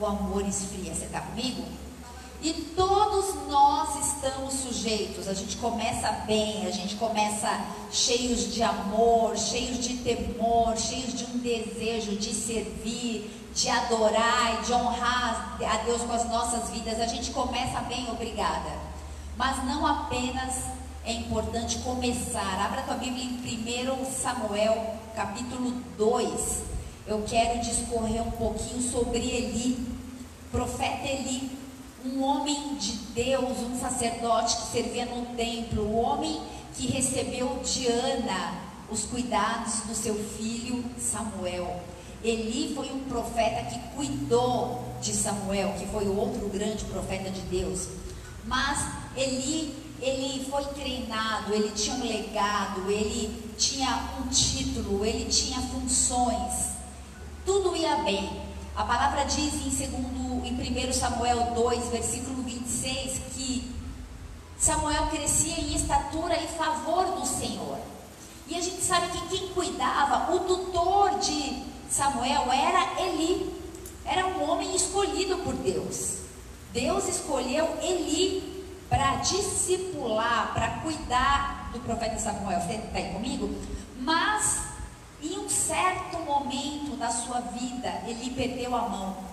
o 0.00 0.06
amor 0.06 0.44
esfria. 0.46 0.94
Você 0.94 1.04
está 1.04 1.20
comigo? 1.20 1.62
E 2.42 2.54
todos 2.74 3.34
nós 3.48 4.06
estamos 4.06 4.54
sujeitos. 4.54 5.28
A 5.28 5.34
gente 5.34 5.58
começa 5.58 6.10
bem, 6.26 6.66
a 6.66 6.70
gente 6.70 6.96
começa 6.96 7.48
cheios 7.92 8.54
de 8.54 8.62
amor, 8.62 9.36
cheios 9.36 9.78
de 9.78 9.98
temor, 9.98 10.74
cheios 10.78 11.12
de 11.12 11.24
um 11.24 11.38
desejo 11.38 12.16
de 12.16 12.32
servir, 12.32 13.30
de 13.54 13.68
adorar 13.68 14.58
e 14.58 14.64
de 14.64 14.72
honrar 14.72 15.58
a 15.62 15.76
Deus 15.84 16.00
com 16.00 16.12
as 16.14 16.26
nossas 16.30 16.70
vidas. 16.70 16.98
A 16.98 17.06
gente 17.06 17.30
começa 17.30 17.78
bem, 17.80 18.08
obrigada. 18.10 18.70
Mas 19.36 19.62
não 19.66 19.86
apenas 19.86 20.64
é 21.04 21.12
importante 21.12 21.78
começar. 21.80 22.58
Abra 22.64 22.82
tua 22.82 22.94
Bíblia 22.94 23.22
em 23.22 24.00
1 24.02 24.04
Samuel, 24.06 24.94
capítulo 25.14 25.72
2. 25.98 26.62
Eu 27.06 27.22
quero 27.28 27.60
discorrer 27.60 28.22
um 28.22 28.30
pouquinho 28.30 28.80
sobre 28.80 29.18
Eli, 29.18 29.86
profeta 30.50 31.06
Eli 31.06 31.59
um 32.04 32.22
homem 32.22 32.74
de 32.76 32.92
Deus, 33.14 33.58
um 33.58 33.78
sacerdote 33.78 34.56
que 34.56 34.72
servia 34.72 35.06
no 35.06 35.26
templo, 35.36 35.82
o 35.82 36.00
homem 36.00 36.40
que 36.74 36.86
recebeu 36.86 37.60
de 37.64 37.86
Ana 37.88 38.70
os 38.90 39.04
cuidados 39.04 39.82
do 39.86 39.94
seu 39.94 40.14
filho 40.14 40.84
Samuel. 40.98 41.80
Eli 42.22 42.74
foi 42.74 42.90
um 42.92 43.00
profeta 43.00 43.64
que 43.64 43.78
cuidou 43.94 44.84
de 45.00 45.12
Samuel, 45.12 45.74
que 45.78 45.86
foi 45.86 46.06
outro 46.08 46.48
grande 46.48 46.84
profeta 46.84 47.30
de 47.30 47.40
Deus. 47.42 47.88
Mas 48.44 48.86
Eli, 49.16 49.74
ele 50.00 50.44
foi 50.50 50.64
treinado, 50.66 51.52
ele 51.52 51.70
tinha 51.70 51.96
um 51.96 52.06
legado, 52.06 52.90
ele 52.90 53.54
tinha 53.56 54.10
um 54.18 54.28
título, 54.28 55.04
ele 55.04 55.26
tinha 55.26 55.60
funções. 55.60 56.70
Tudo 57.44 57.76
ia 57.76 57.96
bem. 57.96 58.40
A 58.76 58.84
palavra 58.84 59.24
diz 59.24 59.54
em 59.66 59.70
segundo, 59.70 60.29
em 60.44 60.88
1 60.88 60.92
Samuel 60.92 61.52
2, 61.54 61.88
versículo 61.88 62.42
26, 62.42 63.20
que 63.34 63.74
Samuel 64.58 65.06
crescia 65.06 65.54
em 65.58 65.74
estatura 65.74 66.36
e 66.36 66.46
favor 66.48 67.06
do 67.18 67.26
Senhor. 67.26 67.78
E 68.46 68.56
a 68.56 68.60
gente 68.60 68.82
sabe 68.82 69.08
que 69.08 69.28
quem 69.28 69.48
cuidava, 69.48 70.34
o 70.34 70.40
tutor 70.40 71.18
de 71.18 71.62
Samuel 71.88 72.52
era 72.52 73.00
Eli. 73.02 73.54
Era 74.04 74.26
um 74.26 74.50
homem 74.50 74.74
escolhido 74.74 75.38
por 75.38 75.54
Deus. 75.54 76.18
Deus 76.72 77.08
escolheu 77.08 77.76
Eli 77.80 78.64
para 78.88 79.16
discipular, 79.16 80.52
para 80.52 80.80
cuidar 80.80 81.70
do 81.72 81.80
profeta 81.80 82.18
Samuel. 82.18 82.60
Você 82.60 82.74
está 82.74 82.98
aí 82.98 83.12
comigo? 83.12 83.54
Mas 83.98 84.62
em 85.22 85.38
um 85.38 85.48
certo 85.48 86.18
momento 86.18 86.96
da 86.96 87.10
sua 87.10 87.40
vida, 87.40 88.02
ele 88.06 88.30
perdeu 88.30 88.74
a 88.74 88.88
mão. 88.88 89.29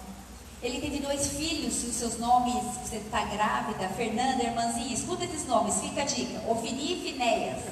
Ele 0.68 0.82
teve 0.82 1.00
dois 1.00 1.28
filhos, 1.28 1.82
os 1.82 1.96
seus 1.96 2.20
nomes, 2.20 2.62
você 2.84 2.98
está 2.98 3.24
grávida, 3.24 3.88
Fernanda, 3.88 4.44
irmãzinha, 4.44 4.94
escuta 4.94 5.24
esses 5.24 5.46
nomes, 5.46 5.80
fica 5.80 6.02
a 6.02 6.06
dica, 6.06 6.42
Ofini 6.46 6.92
e 6.92 7.02
Finéias. 7.10 7.64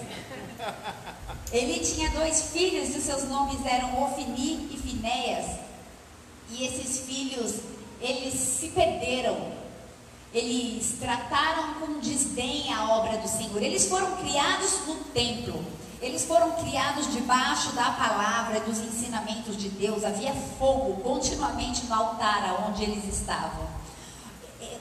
Ele 1.51 1.79
tinha 1.79 2.09
dois 2.11 2.51
filhos 2.53 2.95
e 2.95 2.97
os 2.97 3.03
seus 3.03 3.25
nomes 3.25 3.65
eram 3.65 4.01
Ofini 4.01 4.69
e 4.71 4.77
Finéias. 4.77 5.57
E 6.49 6.63
esses 6.65 6.99
filhos, 6.99 7.55
eles 7.99 8.33
se 8.33 8.69
perderam. 8.69 9.51
Eles 10.33 10.95
trataram 10.97 11.73
com 11.81 11.99
desdém 11.99 12.73
a 12.73 12.95
obra 12.97 13.17
do 13.17 13.27
Senhor. 13.27 13.61
Eles 13.61 13.89
foram 13.89 14.15
criados 14.15 14.87
no 14.87 14.95
templo. 15.13 15.61
Eles 16.05 16.24
foram 16.24 16.51
criados 16.51 17.12
debaixo 17.12 17.71
da 17.71 17.89
palavra, 17.93 18.59
dos 18.59 18.77
ensinamentos 18.77 19.57
de 19.57 19.69
Deus. 19.69 20.03
Havia 20.03 20.35
fogo 20.59 21.01
continuamente 21.01 21.83
no 21.88 21.95
altar 21.95 22.67
onde 22.69 22.83
eles 22.83 23.12
estavam. 23.12 23.67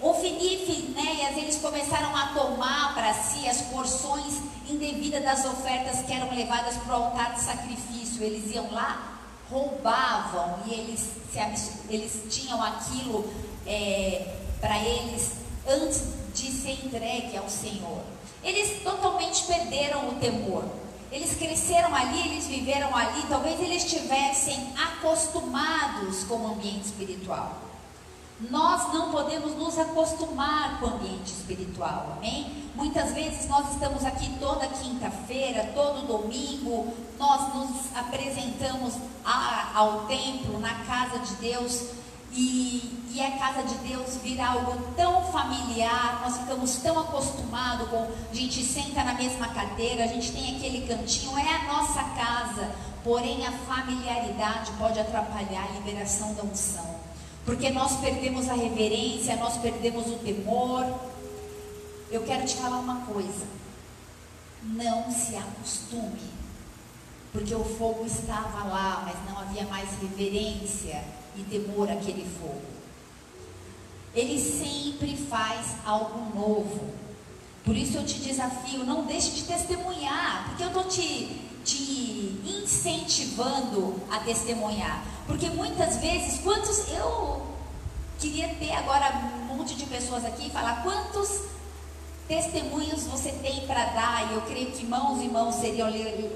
Ofni 0.02 0.54
e 0.54 0.66
Finéias, 0.66 1.34
eles 1.38 1.56
começaram 1.56 2.14
a 2.14 2.26
tomar 2.34 2.92
para 2.92 3.14
si 3.14 3.48
as 3.48 3.62
porções 3.62 4.34
indevidas 4.68 5.24
das 5.24 5.46
ofertas 5.46 6.04
que 6.04 6.12
eram 6.12 6.30
levadas 6.34 6.76
para 6.76 6.92
o 6.92 7.04
altar 7.04 7.32
de 7.32 7.40
sacrifício. 7.40 8.22
Eles 8.22 8.54
iam 8.54 8.70
lá, 8.70 9.18
roubavam 9.50 10.58
e 10.66 10.74
eles, 10.74 11.08
eles 11.88 12.22
tinham 12.28 12.62
aquilo 12.62 13.32
é, 13.66 14.40
para 14.60 14.78
eles 14.78 15.36
antes 15.66 16.02
de 16.34 16.52
ser 16.52 16.72
entregue 16.84 17.34
ao 17.38 17.48
Senhor. 17.48 18.02
Eles 18.42 18.82
totalmente 18.82 19.44
perderam 19.44 20.10
o 20.10 20.14
temor. 20.16 20.83
Eles 21.14 21.36
cresceram 21.36 21.94
ali, 21.94 22.26
eles 22.26 22.48
viveram 22.48 22.92
ali, 22.92 23.22
talvez 23.28 23.60
eles 23.60 23.84
estivessem 23.84 24.74
acostumados 24.76 26.24
com 26.24 26.34
o 26.34 26.46
ambiente 26.48 26.86
espiritual. 26.86 27.56
Nós 28.50 28.92
não 28.92 29.12
podemos 29.12 29.54
nos 29.54 29.78
acostumar 29.78 30.80
com 30.80 30.86
o 30.86 30.94
ambiente 30.94 31.32
espiritual, 31.32 32.14
amém? 32.16 32.64
Muitas 32.74 33.12
vezes 33.12 33.48
nós 33.48 33.70
estamos 33.70 34.04
aqui 34.04 34.28
toda 34.40 34.66
quinta-feira, 34.66 35.70
todo 35.72 36.04
domingo, 36.04 36.92
nós 37.16 37.54
nos 37.54 37.96
apresentamos 37.96 38.94
a, 39.24 39.70
ao 39.72 40.06
templo, 40.06 40.58
na 40.58 40.84
casa 40.84 41.20
de 41.20 41.34
Deus, 41.36 41.90
e, 42.34 43.12
e, 43.14 43.20
a 43.20 43.38
casa 43.38 43.62
de 43.62 43.74
Deus 43.88 44.16
vira 44.22 44.46
algo 44.46 44.76
tão 44.96 45.30
familiar, 45.30 46.20
nós 46.24 46.38
ficamos 46.38 46.76
tão 46.76 46.98
acostumados 46.98 47.88
com. 47.88 48.08
A 48.30 48.34
gente 48.34 48.64
senta 48.64 49.04
na 49.04 49.14
mesma 49.14 49.48
cadeira, 49.48 50.04
a 50.04 50.08
gente 50.08 50.32
tem 50.32 50.56
aquele 50.56 50.86
cantinho, 50.86 51.38
é 51.38 51.54
a 51.54 51.72
nossa 51.72 52.02
casa, 52.02 52.70
porém 53.04 53.46
a 53.46 53.52
familiaridade 53.52 54.72
pode 54.72 54.98
atrapalhar 54.98 55.64
a 55.68 55.72
liberação 55.78 56.34
da 56.34 56.42
unção 56.42 57.04
porque 57.44 57.70
nós 57.70 57.96
perdemos 58.00 58.48
a 58.48 58.54
reverência, 58.54 59.36
nós 59.36 59.58
perdemos 59.58 60.06
o 60.06 60.18
temor. 60.18 60.86
Eu 62.10 62.22
quero 62.22 62.46
te 62.46 62.54
falar 62.56 62.78
uma 62.78 63.04
coisa: 63.04 63.46
não 64.62 65.10
se 65.10 65.36
acostume, 65.36 66.33
porque 67.34 67.52
o 67.52 67.64
fogo 67.64 68.06
estava 68.06 68.62
lá, 68.68 69.02
mas 69.04 69.16
não 69.28 69.40
havia 69.40 69.64
mais 69.64 69.90
reverência 70.00 71.02
e 71.36 71.42
temor 71.42 71.90
àquele 71.90 72.24
fogo. 72.38 72.62
Ele 74.14 74.38
sempre 74.38 75.16
faz 75.16 75.74
algo 75.84 76.32
novo. 76.32 76.94
Por 77.64 77.76
isso 77.76 77.96
eu 77.96 78.06
te 78.06 78.20
desafio, 78.20 78.84
não 78.84 79.04
deixe 79.04 79.32
de 79.32 79.42
testemunhar, 79.42 80.46
porque 80.46 80.62
eu 80.62 80.68
estou 80.68 80.84
te, 80.84 81.40
te 81.64 82.40
incentivando 82.46 84.00
a 84.08 84.20
testemunhar. 84.20 85.02
Porque 85.26 85.50
muitas 85.50 85.96
vezes, 85.96 86.38
quantos. 86.38 86.88
Eu 86.90 87.42
queria 88.20 88.48
ter 88.54 88.70
agora 88.74 89.12
um 89.50 89.56
monte 89.56 89.74
de 89.74 89.86
pessoas 89.86 90.24
aqui 90.24 90.46
e 90.46 90.50
falar 90.50 90.84
quantos 90.84 91.46
testemunhos 92.28 93.04
você 93.04 93.30
tem 93.30 93.66
para 93.66 93.84
dar. 93.86 94.30
E 94.30 94.34
eu 94.34 94.42
creio 94.42 94.70
que 94.72 94.84
mãos 94.86 95.22
e 95.22 95.28
mãos 95.28 95.56
seriam 95.56 95.88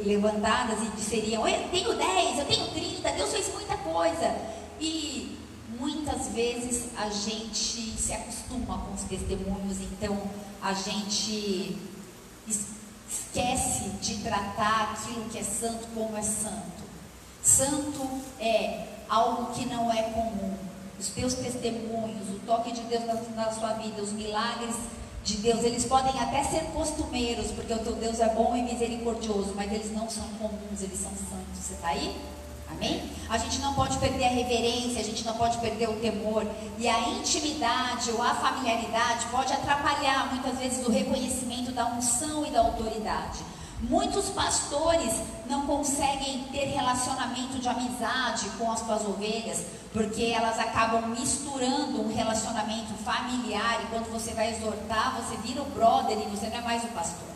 levantadas 0.04 0.78
e 0.96 1.00
seriam: 1.00 1.46
Eu 1.46 1.68
tenho 1.70 1.94
10, 1.94 2.38
eu 2.38 2.46
tenho 2.46 2.68
30, 2.68 3.12
Deus 3.12 3.30
fez 3.30 3.52
muita 3.52 3.76
coisa. 3.78 4.36
E 4.80 5.36
muitas 5.78 6.28
vezes 6.28 6.90
a 6.96 7.08
gente 7.10 7.92
se 7.98 8.12
acostuma 8.12 8.78
com 8.78 8.94
os 8.94 9.02
testemunhos, 9.02 9.80
então 9.80 10.20
a 10.62 10.72
gente 10.72 11.76
esquece 13.08 13.90
de 14.00 14.16
tratar 14.22 14.92
aquilo 14.92 15.28
que 15.30 15.38
é 15.38 15.42
santo 15.42 15.86
como 15.94 16.16
é 16.16 16.22
santo. 16.22 16.88
Santo 17.42 18.06
é 18.40 18.86
algo 19.08 19.52
que 19.54 19.66
não 19.66 19.92
é 19.92 20.02
comum. 20.02 20.54
Os 20.98 21.08
teus 21.10 21.34
testemunhos, 21.34 22.28
o 22.28 22.40
toque 22.44 22.72
de 22.72 22.80
Deus 22.82 23.06
na, 23.06 23.14
na 23.14 23.52
sua 23.52 23.74
vida, 23.74 24.02
os 24.02 24.12
milagres 24.12 24.74
de 25.28 25.36
Deus, 25.36 25.62
eles 25.62 25.84
podem 25.84 26.18
até 26.18 26.42
ser 26.42 26.62
costumeiros, 26.72 27.50
porque 27.50 27.72
o 27.74 27.78
teu 27.78 27.94
Deus 27.96 28.18
é 28.18 28.30
bom 28.30 28.56
e 28.56 28.62
misericordioso, 28.62 29.52
mas 29.54 29.70
eles 29.70 29.92
não 29.92 30.08
são 30.08 30.24
comuns, 30.38 30.82
eles 30.82 30.98
são 30.98 31.10
santos. 31.10 31.60
Você 31.60 31.74
está 31.74 31.88
aí? 31.88 32.16
Amém? 32.70 33.02
A 33.28 33.36
gente 33.36 33.58
não 33.58 33.74
pode 33.74 33.98
perder 33.98 34.24
a 34.24 34.30
reverência, 34.30 35.00
a 35.00 35.04
gente 35.04 35.26
não 35.26 35.34
pode 35.34 35.58
perder 35.58 35.90
o 35.90 35.96
temor. 35.96 36.46
E 36.78 36.88
a 36.88 37.10
intimidade 37.10 38.10
ou 38.10 38.22
a 38.22 38.34
familiaridade 38.36 39.26
pode 39.26 39.52
atrapalhar 39.52 40.32
muitas 40.32 40.58
vezes 40.58 40.86
o 40.86 40.90
reconhecimento 40.90 41.72
da 41.72 41.86
unção 41.86 42.46
e 42.46 42.50
da 42.50 42.60
autoridade. 42.60 43.40
Muitos 43.80 44.30
pastores 44.30 45.22
não 45.46 45.64
conseguem 45.64 46.44
ter 46.50 46.64
relacionamento 46.64 47.58
de 47.60 47.68
amizade 47.68 48.48
com 48.58 48.72
as 48.72 48.80
suas 48.80 49.02
ovelhas, 49.02 49.64
porque 49.92 50.24
elas 50.24 50.58
acabam 50.58 51.08
misturando 51.08 52.02
um 52.02 52.12
relacionamento 52.12 52.92
familiar 53.04 53.80
e 53.84 53.86
quando 53.86 54.10
você 54.10 54.32
vai 54.32 54.52
exortar, 54.52 55.22
você 55.22 55.36
vira 55.36 55.62
o 55.62 55.66
brother 55.66 56.18
e 56.18 56.28
você 56.28 56.48
não 56.48 56.56
é 56.56 56.60
mais 56.60 56.82
o 56.82 56.88
pastor. 56.88 57.28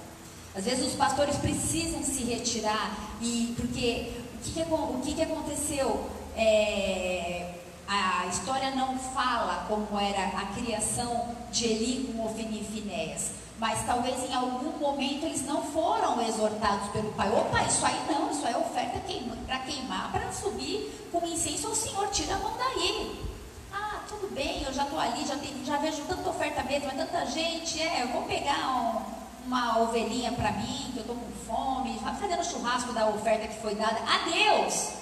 Às 0.54 0.64
vezes 0.64 0.88
os 0.88 0.94
pastores 0.94 1.36
precisam 1.36 2.02
se 2.02 2.24
retirar 2.24 2.92
e 3.20 3.54
porque 3.56 4.12
o 4.34 4.38
que, 4.42 4.52
que, 4.52 4.60
o 4.62 5.00
que, 5.00 5.14
que 5.14 5.22
aconteceu? 5.22 6.10
É, 6.36 7.54
a 7.86 8.26
história 8.26 8.72
não 8.72 8.98
fala 8.98 9.64
como 9.68 9.98
era 9.98 10.24
a 10.38 10.46
criação 10.46 11.36
de 11.52 11.66
Eli 11.66 12.12
com 12.12 12.26
Ofni 12.26 12.60
e 12.60 12.64
Finéas 12.64 13.41
mas 13.62 13.86
talvez 13.86 14.28
em 14.28 14.34
algum 14.34 14.76
momento 14.76 15.24
eles 15.24 15.46
não 15.46 15.62
foram 15.62 16.20
exortados 16.20 16.88
pelo 16.88 17.12
pai. 17.12 17.30
Opa, 17.30 17.62
isso 17.62 17.86
aí 17.86 17.96
não, 18.10 18.28
isso 18.28 18.44
aí 18.44 18.54
é 18.54 18.58
oferta 18.58 18.98
para 19.46 19.58
queimar, 19.60 20.10
para 20.10 20.32
subir 20.32 21.08
com 21.12 21.24
incenso 21.24 21.68
ao 21.68 21.74
Senhor, 21.76 22.08
tira 22.08 22.34
a 22.34 22.38
mão 22.40 22.58
daí. 22.58 23.24
Ah, 23.72 24.00
tudo 24.08 24.34
bem, 24.34 24.64
eu 24.64 24.72
já 24.72 24.82
estou 24.82 24.98
ali, 24.98 25.24
já, 25.24 25.36
já 25.64 25.76
vejo 25.76 26.02
tanta 26.08 26.28
oferta 26.28 26.64
mesmo, 26.64 26.90
é 26.90 26.94
tanta 26.94 27.24
gente, 27.26 27.80
é, 27.80 28.02
eu 28.02 28.08
vou 28.08 28.22
pegar 28.22 28.68
um, 28.68 29.46
uma 29.46 29.78
ovelhinha 29.78 30.32
para 30.32 30.50
mim, 30.50 30.90
que 30.92 30.96
eu 30.96 31.02
estou 31.02 31.14
com 31.14 31.30
fome, 31.46 32.00
vai 32.02 32.16
fazer 32.16 32.40
o 32.40 32.44
churrasco 32.44 32.92
da 32.92 33.06
oferta 33.10 33.46
que 33.46 33.60
foi 33.62 33.76
dada. 33.76 34.00
Adeus! 34.00 34.94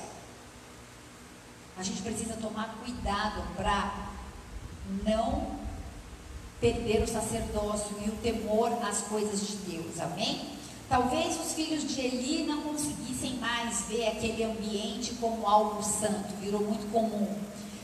A 1.78 1.82
gente 1.82 2.02
precisa 2.02 2.34
tomar 2.34 2.74
cuidado 2.84 3.42
para 3.56 3.90
não 5.02 5.59
perder 6.60 7.02
o 7.02 7.08
sacerdócio 7.08 7.96
e 8.04 8.10
o 8.10 8.12
temor 8.22 8.70
às 8.82 9.00
coisas 9.02 9.40
de 9.40 9.56
Deus. 9.72 9.98
Amém? 10.00 10.40
Talvez 10.88 11.40
os 11.40 11.52
filhos 11.52 11.86
de 11.86 12.00
Eli 12.00 12.44
não 12.44 12.62
conseguissem 12.62 13.34
mais 13.36 13.86
ver 13.88 14.08
aquele 14.08 14.42
ambiente 14.42 15.14
como 15.20 15.46
algo 15.46 15.82
santo, 15.82 16.34
virou 16.40 16.60
muito 16.60 16.90
comum. 16.90 17.28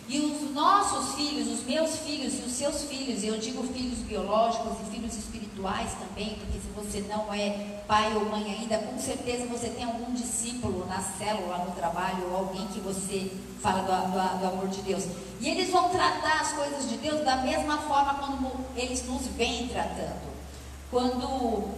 E 0.08 0.18
os 0.20 0.50
nossos 0.52 1.14
filhos, 1.14 1.48
os 1.48 1.64
meus 1.64 1.96
filhos 1.96 2.34
e 2.34 2.42
os 2.42 2.52
seus 2.52 2.82
filhos, 2.82 3.24
eu 3.24 3.38
digo 3.38 3.62
filhos 3.64 3.98
biológicos 4.00 4.76
e 4.82 4.90
filhos 4.90 5.16
espirituais 5.16 5.45
também, 5.94 6.36
porque 6.36 6.58
se 6.58 6.68
você 6.74 7.00
não 7.08 7.32
é 7.32 7.82
pai 7.86 8.14
ou 8.14 8.24
mãe 8.26 8.44
ainda, 8.58 8.78
com 8.78 8.98
certeza 8.98 9.46
você 9.46 9.68
tem 9.68 9.84
algum 9.84 10.12
discípulo 10.14 10.86
na 10.86 11.00
célula, 11.00 11.58
no 11.58 11.72
trabalho, 11.72 12.28
ou 12.30 12.36
alguém 12.36 12.66
que 12.68 12.80
você 12.80 13.30
fala 13.60 13.82
do, 13.82 14.12
do, 14.12 14.38
do 14.40 14.46
amor 14.46 14.68
de 14.68 14.82
Deus. 14.82 15.04
E 15.40 15.48
eles 15.48 15.70
vão 15.70 15.88
tratar 15.88 16.40
as 16.40 16.52
coisas 16.52 16.88
de 16.88 16.96
Deus 16.98 17.24
da 17.24 17.36
mesma 17.36 17.78
forma 17.78 18.14
como 18.14 18.64
eles 18.76 19.04
nos 19.06 19.26
vêm 19.28 19.68
tratando. 19.68 20.34
Quando 20.90 21.68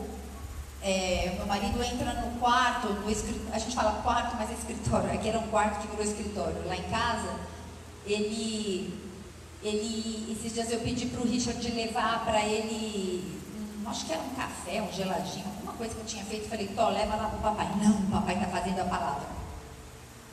é, 0.82 1.34
meu 1.36 1.46
marido 1.46 1.82
entra 1.82 2.14
no 2.14 2.38
quarto, 2.38 2.88
no 2.88 3.08
a 3.52 3.58
gente 3.58 3.74
fala 3.74 4.02
quarto, 4.02 4.36
mas 4.36 4.50
é 4.50 4.54
escritório, 4.54 5.10
aqui 5.12 5.28
era 5.28 5.38
um 5.38 5.48
quarto 5.48 5.80
que 5.80 5.88
virou 5.88 6.04
escritório, 6.04 6.66
lá 6.66 6.76
em 6.76 6.82
casa 6.84 7.48
ele, 8.08 8.94
ele 9.62 10.32
esses 10.32 10.54
dias 10.54 10.70
eu 10.70 10.80
pedi 10.80 11.06
para 11.06 11.20
o 11.20 11.28
Richard 11.28 11.70
levar 11.70 12.24
para 12.24 12.44
ele, 12.44 13.38
acho 13.88 14.07
que 14.07 14.12
era 14.12 14.22
um 14.22 14.35
café, 14.35 14.83
um 14.83 14.92
geladinho, 14.92 15.46
alguma 15.46 15.72
coisa 15.72 15.94
que 15.94 16.01
eu 16.01 16.07
tinha 16.07 16.24
feito. 16.24 16.48
Falei, 16.48 16.68
Tó, 16.68 16.88
leva 16.88 17.16
lá 17.16 17.29
para 17.29 17.38
o 17.38 17.42
papai. 17.42 17.68
Não, 17.83 17.98
o 17.98 18.11
papai 18.11 18.35
está 18.35 18.46
fazendo 18.48 18.81
a 18.81 18.85
palavra. 18.85 19.38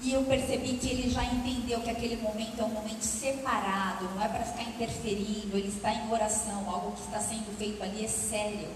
E 0.01 0.13
eu 0.13 0.23
percebi 0.23 0.73
que 0.77 0.89
ele 0.89 1.09
já 1.09 1.23
entendeu 1.23 1.81
que 1.81 1.89
aquele 1.89 2.17
momento 2.17 2.59
é 2.59 2.63
um 2.63 2.69
momento 2.69 3.01
separado, 3.01 4.05
não 4.13 4.23
é 4.23 4.27
para 4.27 4.43
ficar 4.43 4.63
interferindo, 4.63 5.57
ele 5.57 5.69
está 5.69 5.91
em 5.91 6.11
oração, 6.11 6.69
algo 6.69 6.91
que 6.91 7.01
está 7.01 7.19
sendo 7.19 7.57
feito 7.57 7.81
ali 7.81 8.05
é 8.05 8.07
sério. 8.07 8.67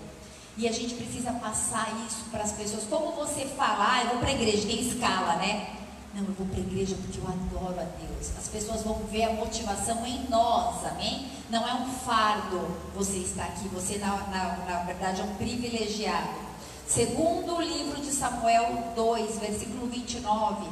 E 0.58 0.68
a 0.68 0.72
gente 0.72 0.96
precisa 0.96 1.32
passar 1.34 1.88
isso 2.08 2.26
para 2.32 2.44
as 2.44 2.52
pessoas. 2.52 2.84
Como 2.86 3.12
você 3.12 3.46
falar, 3.46 3.94
ah, 3.94 4.04
eu 4.04 4.10
vou 4.10 4.20
para 4.20 4.30
a 4.30 4.34
igreja, 4.34 4.68
tem 4.68 4.82
escala, 4.82 5.36
né? 5.36 5.76
Não, 6.14 6.24
eu 6.24 6.34
vou 6.34 6.48
para 6.48 6.58
a 6.58 6.60
igreja 6.60 6.96
porque 6.96 7.20
eu 7.20 7.28
adoro 7.28 7.80
a 7.80 7.84
Deus. 7.84 8.32
As 8.38 8.48
pessoas 8.48 8.84
vão 8.84 8.96
ver 9.12 9.24
a 9.24 9.34
motivação 9.34 10.06
em 10.06 10.28
nós, 10.30 10.86
amém? 10.86 11.28
Não 11.50 11.68
é 11.68 11.74
um 11.74 11.92
fardo 11.92 12.60
você 12.96 13.18
estar 13.18 13.46
aqui, 13.46 13.68
você 13.70 13.98
na, 13.98 14.16
na, 14.28 14.58
na 14.66 14.84
verdade 14.84 15.22
é 15.22 15.24
um 15.24 15.36
privilegiado. 15.36 16.50
Segundo 16.88 17.56
o 17.56 17.62
livro 17.62 18.02
de 18.02 18.12
Samuel 18.12 18.94
2, 18.96 19.40
versículo 19.40 19.88
29, 19.88 20.68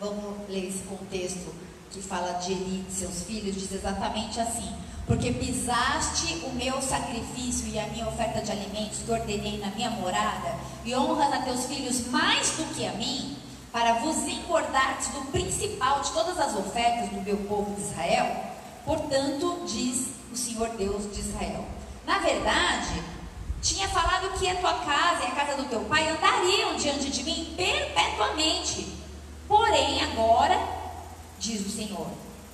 vamos 0.00 0.48
ler 0.48 0.68
esse 0.68 0.82
contexto 0.82 1.54
que 1.90 2.02
fala 2.02 2.32
de 2.32 2.52
Eli 2.52 2.84
e 2.88 2.92
seus 2.92 3.22
filhos, 3.22 3.54
diz 3.54 3.70
exatamente 3.70 4.40
assim: 4.40 4.74
Porque 5.06 5.32
pisaste 5.32 6.44
o 6.44 6.52
meu 6.52 6.82
sacrifício 6.82 7.68
e 7.68 7.78
a 7.78 7.86
minha 7.86 8.08
oferta 8.08 8.42
de 8.42 8.50
alimentos 8.50 8.98
que 8.98 9.10
ordenei 9.10 9.58
na 9.58 9.70
minha 9.70 9.90
morada, 9.90 10.56
e 10.84 10.94
honras 10.94 11.32
a 11.32 11.42
teus 11.42 11.66
filhos 11.66 12.08
mais 12.08 12.50
do 12.56 12.74
que 12.74 12.84
a 12.84 12.92
mim, 12.92 13.36
para 13.76 13.92
vos 13.92 14.26
engordardes 14.26 15.08
do 15.08 15.20
principal 15.30 16.00
de 16.00 16.10
todas 16.12 16.40
as 16.40 16.56
ofertas 16.56 17.10
do 17.10 17.20
meu 17.20 17.36
povo 17.46 17.74
de 17.74 17.82
Israel. 17.82 18.34
Portanto, 18.86 19.64
diz 19.66 20.12
o 20.32 20.34
Senhor 20.34 20.70
Deus 20.78 21.12
de 21.12 21.20
Israel. 21.20 21.62
Na 22.06 22.18
verdade, 22.20 23.02
tinha 23.60 23.86
falado 23.88 24.32
que 24.38 24.48
a 24.48 24.54
tua 24.54 24.72
casa 24.72 25.24
e 25.24 25.26
a 25.26 25.30
casa 25.32 25.58
do 25.58 25.68
teu 25.68 25.80
pai 25.80 26.08
andariam 26.08 26.74
diante 26.76 27.10
de 27.10 27.22
mim 27.22 27.52
perpetuamente. 27.54 28.94
Porém, 29.46 30.02
agora, 30.04 30.58
diz 31.38 31.60
o 31.66 31.68
Senhor, 31.68 32.06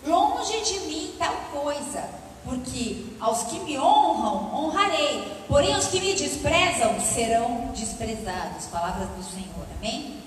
longe 0.05 0.61
de 0.63 0.81
mim 0.89 1.15
tal 1.21 1.37
coisa, 1.53 2.03
porque 2.45 3.07
aos 3.21 3.45
que 3.45 3.61
me 3.61 3.79
honram, 3.79 4.53
honrarei, 4.53 5.45
porém 5.47 5.77
os 5.77 5.87
que 5.87 6.01
me 6.01 6.15
desprezam 6.15 7.01
serão 7.01 7.71
desprezados. 7.73 8.67
Palavras 8.67 9.09
do 9.11 9.23
Senhor, 9.23 9.69
amém? 9.79 10.22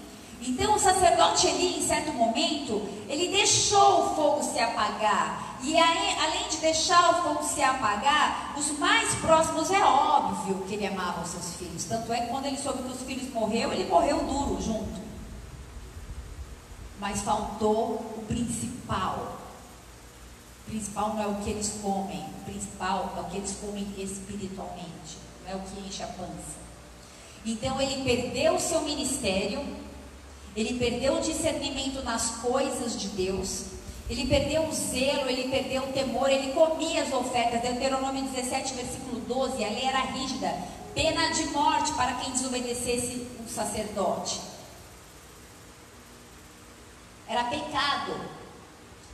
Então 0.47 0.75
o 0.75 0.79
sacerdote 0.79 1.47
Eli, 1.47 1.79
em 1.79 1.81
certo 1.81 2.13
momento, 2.13 2.87
ele 3.09 3.29
deixou 3.29 4.05
o 4.05 4.15
fogo 4.15 4.43
se 4.43 4.59
apagar. 4.59 5.57
E 5.63 5.75
aí, 5.75 6.15
além 6.19 6.47
de 6.47 6.57
deixar 6.57 7.11
o 7.11 7.23
fogo 7.23 7.43
se 7.43 7.63
apagar, 7.63 8.53
os 8.55 8.77
mais 8.77 9.15
próximos 9.15 9.71
é 9.71 9.83
óbvio 9.83 10.63
que 10.67 10.75
ele 10.75 10.85
amava 10.85 11.21
os 11.21 11.29
seus 11.29 11.55
filhos. 11.55 11.85
Tanto 11.85 12.13
é 12.13 12.21
que 12.21 12.27
quando 12.27 12.45
ele 12.45 12.57
soube 12.57 12.83
que 12.83 12.91
os 12.91 13.01
filhos 13.01 13.33
morreram, 13.33 13.73
ele 13.73 13.89
morreu 13.89 14.19
duro 14.19 14.61
junto. 14.61 15.01
Mas 16.99 17.21
faltou 17.21 17.95
o 18.17 18.25
principal. 18.27 19.39
O 20.67 20.69
principal 20.69 21.15
não 21.15 21.23
é 21.23 21.27
o 21.27 21.35
que 21.35 21.49
eles 21.49 21.79
comem, 21.81 22.23
o 22.41 22.45
principal 22.45 23.13
é 23.17 23.19
o 23.21 23.23
que 23.25 23.37
eles 23.37 23.57
comem 23.59 23.87
espiritualmente, 23.97 25.17
não 25.43 25.51
é 25.51 25.55
o 25.55 25.59
que 25.59 25.79
enche 25.79 26.03
a 26.03 26.07
pança. 26.07 26.65
Então 27.45 27.79
ele 27.79 28.03
perdeu 28.03 28.55
o 28.55 28.59
seu 28.59 28.81
ministério, 28.81 29.63
ele 30.55 30.79
perdeu 30.79 31.17
o 31.17 31.21
discernimento 31.21 32.01
nas 32.03 32.37
coisas 32.37 32.99
de 32.99 33.09
Deus, 33.09 33.65
ele 34.09 34.27
perdeu 34.27 34.67
o 34.67 34.71
zelo, 34.71 35.27
ele 35.27 35.49
perdeu 35.49 35.83
o 35.83 35.91
temor, 35.91 36.29
ele 36.29 36.53
comia 36.53 37.01
as 37.01 37.11
ofertas. 37.11 37.61
Deuteronômio 37.61 38.23
17, 38.29 38.75
versículo 38.75 39.19
12, 39.21 39.63
a 39.63 39.69
lei 39.69 39.83
era 39.83 40.01
rígida, 40.01 40.55
pena 40.93 41.31
de 41.31 41.45
morte 41.45 41.91
para 41.93 42.13
quem 42.15 42.31
desobedecesse 42.31 43.27
o 43.43 43.49
sacerdote. 43.49 44.39
Era 47.27 47.45
pecado. 47.45 48.13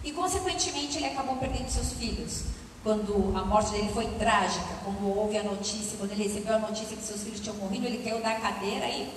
E 0.04 0.12
consequentemente 0.12 0.98
ele 0.98 1.06
acabou 1.06 1.38
perdendo 1.38 1.70
seus 1.70 1.94
filhos. 1.94 2.44
Quando 2.84 3.38
a 3.38 3.46
morte 3.46 3.72
dele 3.72 3.92
foi 3.94 4.08
trágica, 4.16 4.76
quando 4.84 5.16
houve 5.16 5.38
a 5.38 5.44
notícia, 5.44 5.98
quando 6.00 6.12
ele 6.14 6.24
recebeu 6.24 6.56
a 6.56 6.60
notícia 6.60 6.98
que 6.98 7.04
seus 7.04 7.22
filhos 7.22 7.40
tinham 7.40 7.56
morrido, 7.58 7.86
ele 7.86 8.04
caiu 8.04 8.22
da 8.22 8.36
cadeira 8.36 8.88
e 8.88 9.12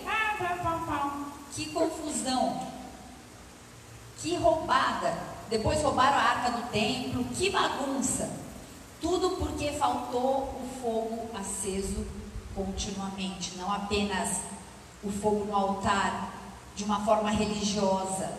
que 1.53 1.71
confusão, 1.71 2.67
que 4.19 4.37
roubada. 4.37 5.15
Depois 5.49 5.83
roubaram 5.83 6.17
a 6.17 6.23
arca 6.23 6.51
do 6.51 6.71
templo, 6.71 7.25
que 7.25 7.49
bagunça. 7.49 8.31
Tudo 9.01 9.37
porque 9.37 9.73
faltou 9.73 10.61
o 10.63 10.69
fogo 10.83 11.31
aceso 11.35 12.07
continuamente, 12.55 13.57
não 13.57 13.73
apenas 13.73 14.41
o 15.03 15.11
fogo 15.11 15.45
no 15.45 15.55
altar 15.55 16.33
de 16.75 16.85
uma 16.85 17.05
forma 17.05 17.31
religiosa, 17.31 18.33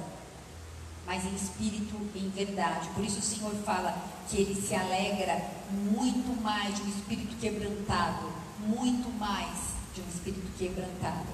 mas 1.05 1.23
em 1.25 1.35
espírito 1.35 1.95
e 2.13 2.19
em 2.19 2.29
verdade. 2.29 2.89
Por 2.89 3.03
isso 3.03 3.19
o 3.19 3.21
Senhor 3.21 3.53
fala 3.63 3.95
que 4.29 4.37
ele 4.37 4.55
se 4.55 4.73
alegra 4.73 5.41
muito 5.71 6.41
mais 6.41 6.75
de 6.75 6.81
um 6.81 6.89
espírito 6.89 7.35
quebrantado, 7.37 8.31
muito 8.59 9.09
mais 9.19 9.75
de 9.93 10.01
um 10.01 10.07
espírito 10.07 10.51
quebrantado. 10.57 11.27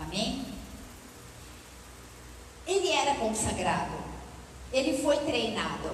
Amém? 0.00 0.44
Ele 2.66 2.88
era 2.88 3.14
consagrado, 3.14 3.94
ele 4.72 5.02
foi 5.02 5.16
treinado, 5.18 5.90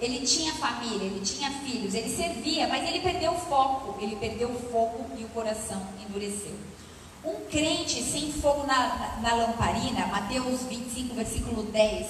ele 0.00 0.26
tinha 0.26 0.52
família, 0.54 1.06
ele 1.06 1.20
tinha 1.20 1.50
filhos, 1.50 1.94
ele 1.94 2.14
servia, 2.14 2.68
mas 2.68 2.86
ele 2.86 3.00
perdeu 3.00 3.32
o 3.32 3.38
foco, 3.38 3.96
ele 4.00 4.16
perdeu 4.16 4.50
o 4.50 4.70
fogo 4.70 5.06
e 5.16 5.24
o 5.24 5.28
coração 5.28 5.82
endureceu. 6.06 6.54
Um 7.24 7.46
crente 7.50 8.02
sem 8.02 8.30
fogo 8.32 8.64
na, 8.66 8.88
na, 8.88 9.16
na 9.22 9.34
lamparina, 9.34 10.06
Mateus 10.06 10.62
25, 10.62 11.14
versículo 11.14 11.62
10, 11.64 12.06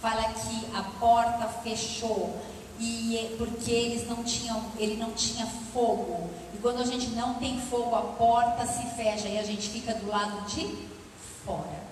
fala 0.00 0.22
que 0.22 0.76
a 0.76 0.82
porta 0.98 1.48
fechou 1.62 2.40
e 2.78 3.34
porque 3.36 3.70
eles 3.70 4.08
não 4.08 4.22
tinham, 4.22 4.62
ele 4.78 4.96
não 4.96 5.12
tinha 5.12 5.46
fogo. 5.46 6.30
E 6.54 6.58
quando 6.58 6.80
a 6.80 6.84
gente 6.84 7.08
não 7.10 7.34
tem 7.34 7.60
fogo, 7.60 7.94
a 7.94 8.02
porta 8.02 8.64
se 8.66 8.84
fecha 8.96 9.28
e 9.28 9.38
a 9.38 9.42
gente 9.42 9.68
fica 9.68 9.94
do 9.94 10.08
lado 10.08 10.46
de 10.46 10.86
fora. 11.44 11.82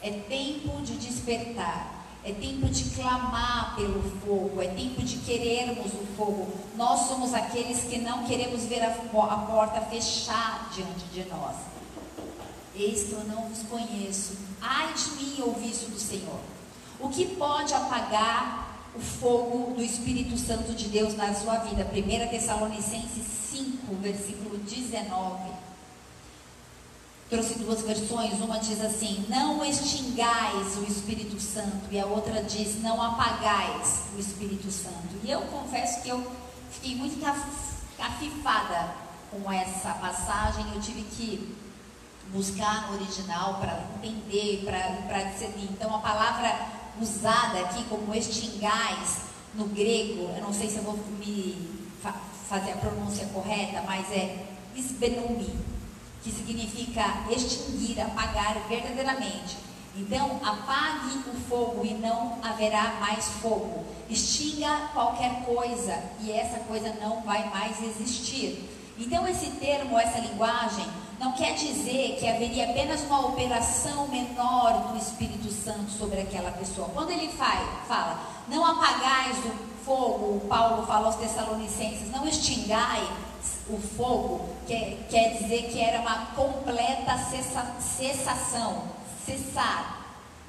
É 0.00 0.10
tempo 0.10 0.82
de 0.82 0.96
despertar. 0.96 2.02
É 2.24 2.32
tempo 2.32 2.68
de 2.68 2.84
clamar 2.90 3.74
pelo 3.74 4.00
fogo, 4.20 4.62
é 4.62 4.68
tempo 4.68 5.02
de 5.02 5.16
querermos 5.18 5.92
o 5.92 6.06
fogo. 6.16 6.52
Nós 6.76 7.08
somos 7.08 7.34
aqueles 7.34 7.80
que 7.82 7.98
não 7.98 8.22
queremos 8.22 8.62
ver 8.62 8.80
a, 8.80 8.90
a 8.92 9.36
porta 9.38 9.80
fechar 9.80 10.70
diante 10.72 11.04
de 11.06 11.24
nós. 11.24 11.56
Eis 12.76 13.08
que 13.08 13.12
eu 13.12 13.24
não 13.24 13.48
vos 13.48 13.62
conheço. 13.68 14.38
Ai 14.60 14.94
de 14.94 15.10
mim, 15.16 15.42
ouvi 15.42 15.70
isso 15.70 15.90
do 15.90 15.98
Senhor. 15.98 16.38
O 17.02 17.08
que 17.08 17.26
pode 17.34 17.74
apagar 17.74 18.68
o 18.94 19.00
fogo 19.00 19.74
do 19.74 19.82
Espírito 19.82 20.38
Santo 20.38 20.72
de 20.72 20.88
Deus 20.88 21.16
na 21.16 21.34
sua 21.34 21.56
vida? 21.56 21.84
1 21.92 22.28
Tessalonicenses 22.28 23.26
5, 23.50 23.94
versículo 23.96 24.56
19 24.58 25.62
trouxe 27.32 27.58
duas 27.60 27.80
versões. 27.80 28.34
Uma 28.40 28.58
diz 28.58 28.78
assim: 28.82 29.24
Não 29.26 29.64
extingais 29.64 30.76
o 30.76 30.84
Espírito 30.84 31.40
Santo, 31.40 31.88
e 31.90 31.98
a 31.98 32.04
outra 32.04 32.42
diz: 32.42 32.80
Não 32.82 33.00
apagais 33.02 34.02
o 34.14 34.20
Espírito 34.20 34.70
Santo. 34.70 35.16
E 35.24 35.30
eu 35.30 35.40
confesso 35.42 36.02
que 36.02 36.10
eu 36.10 36.30
fiquei 36.70 36.94
muito 36.94 37.24
afifada 37.98 38.94
com 39.30 39.50
essa 39.50 39.94
passagem. 39.94 40.66
Eu 40.74 40.80
tive 40.82 41.02
que 41.04 41.56
buscar 42.34 42.88
no 42.88 42.98
original 42.98 43.54
para 43.54 43.82
entender, 44.02 44.64
para 45.06 45.22
discernir. 45.24 45.68
Então, 45.70 45.94
a 45.96 45.98
palavra 45.98 46.81
usada 47.02 47.60
aqui 47.60 47.84
como 47.84 48.14
extingais 48.14 49.22
no 49.54 49.66
grego, 49.66 50.30
eu 50.36 50.42
não 50.42 50.52
sei 50.52 50.70
se 50.70 50.76
eu 50.76 50.84
vou 50.84 50.98
me 51.18 51.68
fa 52.02 52.14
fazer 52.48 52.72
a 52.72 52.76
pronúncia 52.76 53.26
correta, 53.26 53.82
mas 53.86 54.10
é 54.12 54.46
isbenumi 54.74 55.56
que 56.22 56.30
significa 56.30 57.02
extinguir, 57.30 58.00
apagar 58.00 58.56
verdadeiramente. 58.68 59.56
Então, 59.96 60.40
apague 60.42 61.18
o 61.28 61.34
fogo 61.48 61.84
e 61.84 61.94
não 61.94 62.38
haverá 62.42 62.94
mais 63.00 63.26
fogo. 63.40 63.84
Extinga 64.08 64.90
qualquer 64.92 65.44
coisa 65.44 66.02
e 66.20 66.30
essa 66.30 66.60
coisa 66.60 66.94
não 67.00 67.22
vai 67.22 67.50
mais 67.50 67.82
existir. 67.82 68.68
Então, 68.98 69.26
esse 69.26 69.50
termo, 69.52 69.98
essa 69.98 70.18
linguagem, 70.18 70.86
não 71.22 71.30
quer 71.30 71.54
dizer 71.54 72.16
que 72.18 72.28
haveria 72.28 72.68
apenas 72.68 73.02
uma 73.02 73.28
operação 73.28 74.08
menor 74.08 74.88
do 74.90 74.98
Espírito 74.98 75.52
Santo 75.52 75.88
sobre 75.92 76.20
aquela 76.20 76.50
pessoa. 76.50 76.88
Quando 76.92 77.10
ele 77.10 77.28
fala, 77.28 78.20
não 78.48 78.66
apagais 78.66 79.36
o 79.44 79.84
fogo, 79.84 80.40
Paulo 80.48 80.84
fala 80.84 81.06
aos 81.06 81.14
Tessalonicenses, 81.14 82.10
não 82.10 82.26
extingai 82.26 83.08
o 83.70 83.78
fogo 83.78 84.48
quer, 84.66 85.06
quer 85.08 85.38
dizer 85.38 85.70
que 85.70 85.80
era 85.80 86.00
uma 86.00 86.26
completa 86.34 87.16
cessa, 87.18 87.72
cessação, 87.80 88.82
cessar 89.24 90.00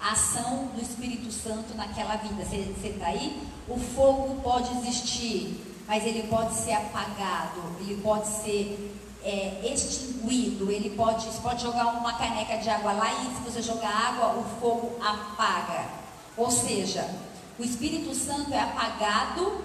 a 0.02 0.14
ação 0.14 0.70
do 0.74 0.82
Espírito 0.82 1.32
Santo 1.32 1.76
naquela 1.76 2.16
vida. 2.16 2.44
Você 2.44 2.88
está 2.88 3.08
aí? 3.08 3.48
O 3.70 3.78
fogo 3.78 4.42
pode 4.42 4.76
existir, 4.80 5.64
mas 5.88 6.04
ele 6.04 6.24
pode 6.28 6.56
ser 6.56 6.74
apagado, 6.74 7.62
ele 7.80 8.02
pode 8.02 8.28
ser 8.28 9.03
é, 9.24 9.74
extinguido, 9.74 10.70
ele 10.72 10.92
pode, 10.96 11.26
você 11.26 11.42
pode 11.42 11.62
jogar 11.62 11.88
uma 11.88 12.14
caneca 12.14 12.58
de 12.58 12.70
água 12.70 12.92
lá 12.92 13.12
e 13.24 13.36
se 13.36 13.42
você 13.42 13.62
jogar 13.62 13.90
água, 13.90 14.40
o 14.40 14.44
fogo 14.60 14.98
apaga. 15.02 15.88
Ou 16.36 16.52
seja, 16.52 17.10
o 17.58 17.64
Espírito 17.64 18.14
Santo 18.14 18.54
é 18.54 18.60
apagado 18.60 19.64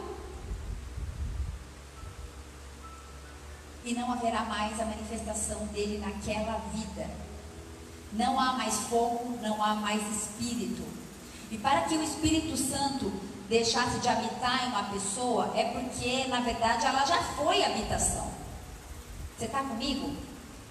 e 3.85 3.95
não 3.95 4.13
haverá 4.13 4.45
mais 4.45 4.79
a 4.81 4.85
manifestação 4.85 5.67
dele 5.67 5.99
naquela 5.99 6.59
vida. 6.73 7.11
Não 8.13 8.39
há 8.39 8.53
mais 8.53 8.75
fogo, 8.81 9.39
não 9.43 9.63
há 9.63 9.75
mais 9.75 10.03
espírito. 10.17 10.83
E 11.51 11.59
para 11.59 11.83
que 11.83 11.97
o 11.97 12.03
Espírito 12.03 12.57
Santo 12.57 13.11
deixasse 13.49 13.99
de 13.99 14.09
habitar 14.09 14.65
em 14.65 14.69
uma 14.69 14.85
pessoa, 14.85 15.53
é 15.55 15.65
porque, 15.65 16.27
na 16.29 16.41
verdade, 16.41 16.85
ela 16.85 17.05
já 17.07 17.23
foi 17.23 17.65
habitação. 17.65 18.38
Você 19.39 19.45
está 19.45 19.61
comigo? 19.61 20.11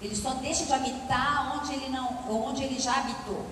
Ele 0.02 0.14
só 0.14 0.34
deixa 0.34 0.66
de 0.66 0.72
habitar 0.74 1.56
onde 1.56 1.72
ele, 1.72 1.88
não, 1.88 2.30
onde 2.30 2.62
ele 2.62 2.78
já 2.78 2.98
habitou. 2.98 3.46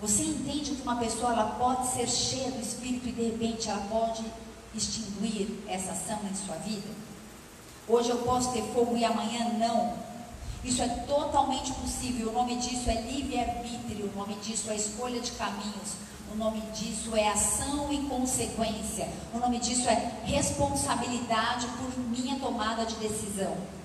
Você 0.00 0.22
entende 0.22 0.70
que 0.70 0.82
uma 0.82 0.96
pessoa 0.96 1.32
ela 1.32 1.56
pode 1.58 1.86
ser 1.88 2.08
cheia 2.08 2.50
do 2.50 2.60
Espírito 2.60 3.10
e 3.10 3.12
de 3.12 3.22
repente 3.24 3.68
ela 3.68 3.86
pode 3.90 4.24
extinguir 4.74 5.62
essa 5.68 5.92
ação 5.92 6.18
em 6.24 6.34
sua 6.34 6.56
vida? 6.56 6.88
Hoje 7.86 8.08
eu 8.08 8.18
posso 8.18 8.52
ter 8.52 8.62
fogo 8.72 8.96
e 8.96 9.04
amanhã 9.04 9.50
não. 9.58 9.98
Isso 10.64 10.80
é 10.80 10.88
totalmente 10.88 11.70
possível. 11.74 12.30
O 12.30 12.32
nome 12.32 12.56
disso 12.56 12.88
é 12.88 13.02
livre-arbítrio. 13.02 14.10
O 14.14 14.18
nome 14.18 14.34
disso 14.36 14.70
é 14.70 14.76
escolha 14.76 15.20
de 15.20 15.32
caminhos. 15.32 15.92
O 16.32 16.36
nome 16.36 16.62
disso 16.72 17.14
é 17.14 17.28
ação 17.28 17.92
e 17.92 17.98
consequência. 18.08 19.10
O 19.34 19.38
nome 19.38 19.58
disso 19.58 19.86
é 19.90 20.22
responsabilidade 20.24 21.66
por 21.66 21.98
minha 21.98 22.38
tomada 22.38 22.86
de 22.86 22.94
decisão. 22.94 23.81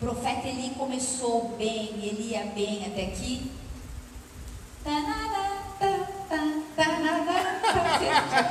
O 0.00 0.06
profeta 0.06 0.48
Eli 0.48 0.70
começou 0.78 1.54
bem, 1.58 1.90
ele 2.02 2.30
ia 2.30 2.44
bem 2.54 2.86
até 2.86 3.02
aqui. 3.02 3.52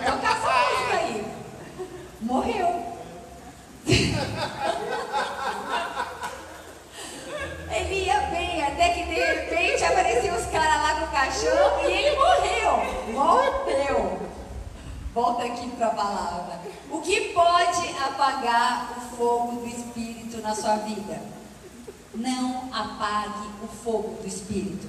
Toca 0.06 0.28
essa 0.28 0.52
música 0.70 0.96
aí. 0.96 1.26
Morreu. 2.22 2.86
ele 7.72 7.96
ia 8.06 8.20
bem, 8.28 8.64
até 8.64 8.90
que 8.90 9.06
de 9.06 9.16
repente 9.16 9.84
apareciam 9.86 10.38
os 10.38 10.46
caras 10.52 10.84
lá 10.84 11.00
com 11.00 11.06
o 11.06 11.12
caixão 11.12 11.84
e 11.84 11.92
ele 11.92 12.16
morreu. 12.16 12.78
Morreu. 13.12 14.20
Volta 15.16 15.46
aqui 15.46 15.68
para 15.70 15.88
a 15.88 15.96
palavra. 15.96 16.62
O 16.92 17.02
que 17.02 17.34
pode 17.34 17.88
apagar 18.04 18.94
o 19.00 19.02
fogo 19.18 19.62
do 19.62 19.68
Espírito 19.68 20.38
na 20.44 20.54
sua 20.54 20.76
vida? 20.76 21.39
Não 22.20 22.70
apague 22.74 23.48
o 23.64 23.68
fogo 23.68 24.22
do 24.22 24.28
Espírito. 24.28 24.88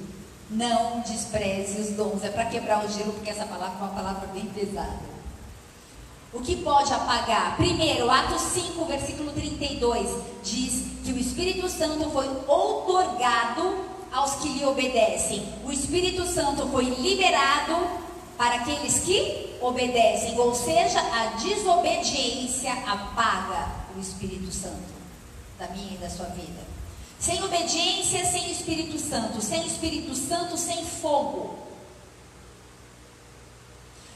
Não 0.50 1.00
despreze 1.00 1.80
os 1.80 1.90
dons. 1.90 2.24
É 2.24 2.28
para 2.28 2.46
quebrar 2.46 2.84
o 2.84 2.88
gelo, 2.88 3.12
porque 3.12 3.30
essa 3.30 3.46
palavra 3.46 3.78
é 3.78 3.82
uma 3.82 3.94
palavra 3.94 4.26
bem 4.28 4.46
pesada. 4.46 4.98
O 6.32 6.40
que 6.40 6.56
pode 6.56 6.92
apagar? 6.92 7.56
Primeiro, 7.56 8.10
Atos 8.10 8.42
5, 8.42 8.84
versículo 8.84 9.32
32, 9.32 10.10
diz 10.42 10.86
que 11.04 11.12
o 11.12 11.18
Espírito 11.18 11.68
Santo 11.68 12.10
foi 12.10 12.28
outorgado 12.46 13.84
aos 14.12 14.36
que 14.36 14.48
lhe 14.48 14.64
obedecem. 14.64 15.46
O 15.64 15.72
Espírito 15.72 16.26
Santo 16.26 16.68
foi 16.68 16.84
liberado 16.84 17.76
para 18.36 18.56
aqueles 18.56 19.00
que 19.00 19.56
obedecem, 19.60 20.38
ou 20.38 20.54
seja, 20.54 21.00
a 21.00 21.36
desobediência 21.36 22.72
apaga 22.86 23.70
o 23.96 24.00
Espírito 24.00 24.50
Santo 24.52 24.90
da 25.58 25.68
minha 25.68 25.94
e 25.94 25.98
da 25.98 26.08
sua 26.08 26.26
vida. 26.26 26.79
Sem 27.20 27.42
obediência, 27.44 28.24
sem 28.24 28.50
Espírito 28.50 28.98
Santo. 28.98 29.42
Sem 29.42 29.66
Espírito 29.66 30.14
Santo, 30.14 30.56
sem 30.56 30.84
fogo. 30.86 31.58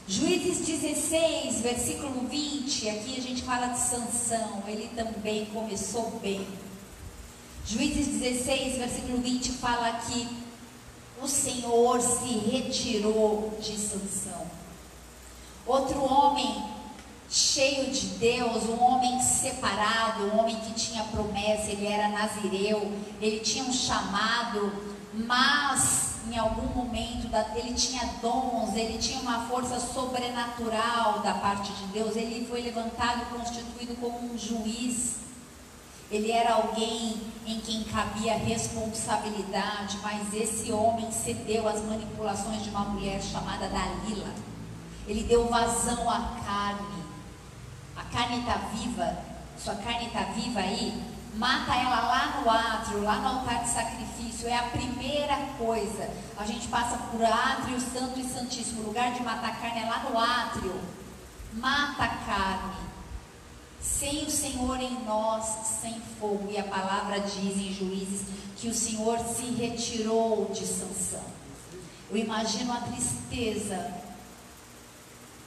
Juízes 0.07 0.65
16, 0.65 1.61
versículo 1.61 2.27
20. 2.27 2.89
Aqui 2.89 3.15
a 3.17 3.21
gente 3.21 3.43
fala 3.43 3.67
de 3.67 3.79
Sansão. 3.79 4.63
Ele 4.67 4.89
também 4.95 5.45
começou 5.45 6.19
bem. 6.19 6.47
Juízes 7.63 8.07
16, 8.07 8.77
versículo 8.77 9.19
20 9.19 9.51
fala 9.53 9.99
que 9.99 10.27
o 11.21 11.27
Senhor 11.27 12.01
se 12.01 12.27
retirou 12.27 13.55
de 13.59 13.77
Sansão. 13.77 14.45
Outro 15.65 16.03
homem 16.03 16.74
cheio 17.29 17.91
de 17.91 18.07
Deus, 18.17 18.63
um 18.63 18.81
homem 18.81 19.19
separado, 19.21 20.25
um 20.25 20.39
homem 20.39 20.55
que 20.57 20.73
tinha 20.73 21.03
promessa, 21.05 21.71
ele 21.71 21.87
era 21.87 22.09
nazireu, 22.09 22.91
ele 23.19 23.39
tinha 23.39 23.63
um 23.63 23.73
chamado, 23.73 24.71
mas 25.13 26.15
em 26.31 26.37
algum 26.37 26.67
momento 26.73 27.29
ele 27.55 27.73
tinha 27.73 28.03
dons, 28.21 28.75
ele 28.75 28.97
tinha 28.97 29.19
uma 29.19 29.47
força 29.47 29.79
sobrenatural 29.79 31.19
da 31.19 31.33
parte 31.35 31.71
de 31.73 31.85
Deus, 31.87 32.15
ele 32.15 32.45
foi 32.47 32.61
levantado 32.61 33.21
e 33.21 33.37
constituído 33.37 33.95
como 33.95 34.33
um 34.33 34.37
juiz. 34.37 35.15
Ele 36.09 36.31
era 36.31 36.53
alguém 36.53 37.19
em 37.47 37.59
quem 37.61 37.83
cabia 37.83 38.37
responsabilidade, 38.37 39.97
mas 40.03 40.33
esse 40.33 40.71
homem 40.71 41.11
cedeu 41.11 41.67
às 41.67 41.81
manipulações 41.83 42.63
de 42.63 42.69
uma 42.69 42.85
mulher 42.85 43.21
chamada 43.21 43.67
Dalila. 43.67 44.31
Ele 45.07 45.23
deu 45.23 45.47
vazão 45.47 46.09
à 46.09 46.35
carne 46.45 47.04
carne 48.11 48.39
está 48.39 48.57
viva, 48.73 49.17
sua 49.57 49.75
carne 49.75 50.07
está 50.07 50.21
viva 50.23 50.59
aí, 50.59 51.01
mata 51.35 51.75
ela 51.75 52.01
lá 52.01 52.41
no 52.41 52.49
átrio, 52.49 53.03
lá 53.03 53.15
no 53.17 53.27
altar 53.27 53.63
de 53.63 53.69
sacrifício. 53.69 54.47
É 54.47 54.57
a 54.57 54.63
primeira 54.63 55.35
coisa. 55.57 56.09
A 56.37 56.45
gente 56.45 56.67
passa 56.67 56.97
por 56.97 57.23
átrio 57.23 57.79
santo 57.79 58.19
e 58.19 58.23
santíssimo. 58.23 58.83
O 58.83 58.87
lugar 58.87 59.13
de 59.13 59.23
matar 59.23 59.49
a 59.49 59.55
carne 59.55 59.81
é 59.81 59.85
lá 59.85 59.99
no 60.09 60.17
átrio. 60.17 60.79
Mata 61.53 62.03
a 62.03 62.07
carne. 62.07 62.85
Sem 63.81 64.23
o 64.23 64.31
Senhor 64.31 64.79
em 64.79 65.03
nós, 65.05 65.45
sem 65.81 66.01
fogo. 66.19 66.49
E 66.49 66.57
a 66.57 66.63
palavra 66.63 67.19
diz 67.19 67.57
em 67.57 67.73
Juízes 67.73 68.27
que 68.57 68.67
o 68.67 68.73
Senhor 68.73 69.19
se 69.19 69.45
retirou 69.45 70.49
de 70.53 70.65
Sansão. 70.65 71.23
Eu 72.09 72.17
imagino 72.17 72.71
a 72.71 72.81
tristeza 72.81 74.04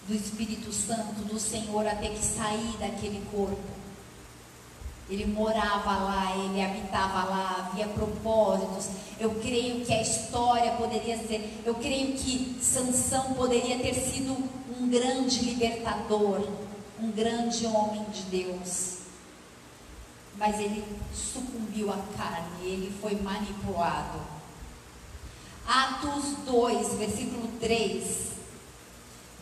do 0.09 0.15
Espírito 0.15 0.73
Santo, 0.73 1.23
do 1.23 1.39
Senhor, 1.39 1.87
até 1.87 2.09
que 2.09 2.25
sair 2.25 2.77
daquele 2.81 3.23
corpo. 3.31 3.79
Ele 5.11 5.27
morava 5.27 5.97
lá, 5.97 6.35
ele 6.37 6.63
habitava 6.63 7.25
lá, 7.25 7.69
havia 7.71 7.87
propósitos. 7.89 8.89
Eu 9.21 9.35
creio 9.37 9.85
que 9.85 9.93
a 9.93 10.01
história 10.01 10.73
poderia 10.73 11.19
ser, 11.19 11.63
eu 11.65 11.75
creio 11.75 12.15
que 12.15 12.59
Sansão 12.61 13.35
poderia 13.35 13.79
ter 13.79 13.95
sido 13.95 14.33
um 14.79 14.89
grande 14.89 15.45
libertador, 15.45 16.49
um 17.01 17.11
grande 17.11 17.67
homem 17.67 18.05
de 18.11 18.23
Deus. 18.23 18.99
Mas 20.37 20.59
ele 20.59 20.85
sucumbiu 21.13 21.91
à 21.91 21.99
carne, 22.17 22.65
ele 22.65 22.95
foi 23.01 23.15
manipulado. 23.17 24.21
Atos 25.67 26.37
2, 26.47 26.95
versículo 26.95 27.49
3 27.61 28.38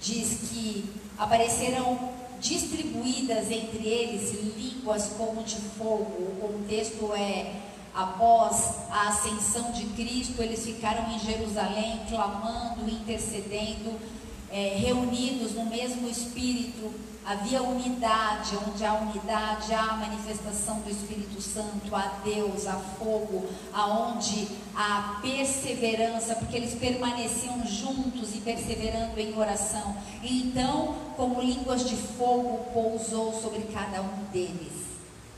diz 0.01 0.51
que 0.51 0.85
aparecerão 1.19 2.11
distribuídas 2.41 3.51
entre 3.51 3.87
eles 3.87 4.33
línguas 4.57 5.11
como 5.17 5.43
de 5.43 5.57
fogo. 5.57 6.23
O 6.23 6.37
contexto 6.41 7.13
é 7.15 7.61
após 7.95 8.75
a 8.91 9.09
ascensão 9.09 9.73
de 9.73 9.87
Cristo, 9.87 10.43
eles 10.43 10.65
ficaram 10.65 11.11
em 11.13 11.19
Jerusalém 11.19 12.01
clamando, 12.09 12.89
intercedendo, 12.89 13.99
é, 14.51 14.77
reunidos 14.79 15.53
no 15.53 15.65
mesmo 15.65 16.09
espírito 16.09 16.93
Havia 17.27 17.61
unidade, 17.61 18.57
onde 18.69 18.85
há 18.85 18.95
unidade, 18.95 19.75
há 19.75 19.95
manifestação 19.97 20.79
do 20.79 20.89
Espírito 20.89 21.43
Santo, 21.43 21.93
há 21.93 22.21
Deus, 22.23 22.69
há 22.69 22.75
fogo, 22.75 23.49
aonde 23.73 24.47
há 24.73 25.19
perseverança, 25.21 26.37
porque 26.37 26.57
eles 26.57 26.77
permaneciam 26.77 27.67
juntos 27.67 28.33
e 28.37 28.39
perseverando 28.39 29.19
em 29.19 29.37
oração. 29.37 29.97
E 30.23 30.43
então, 30.43 30.95
como 31.17 31.43
línguas 31.43 31.89
de 31.89 31.97
fogo, 31.97 32.71
pousou 32.73 33.33
sobre 33.43 33.63
cada 33.73 34.03
um 34.03 34.23
deles. 34.33 34.87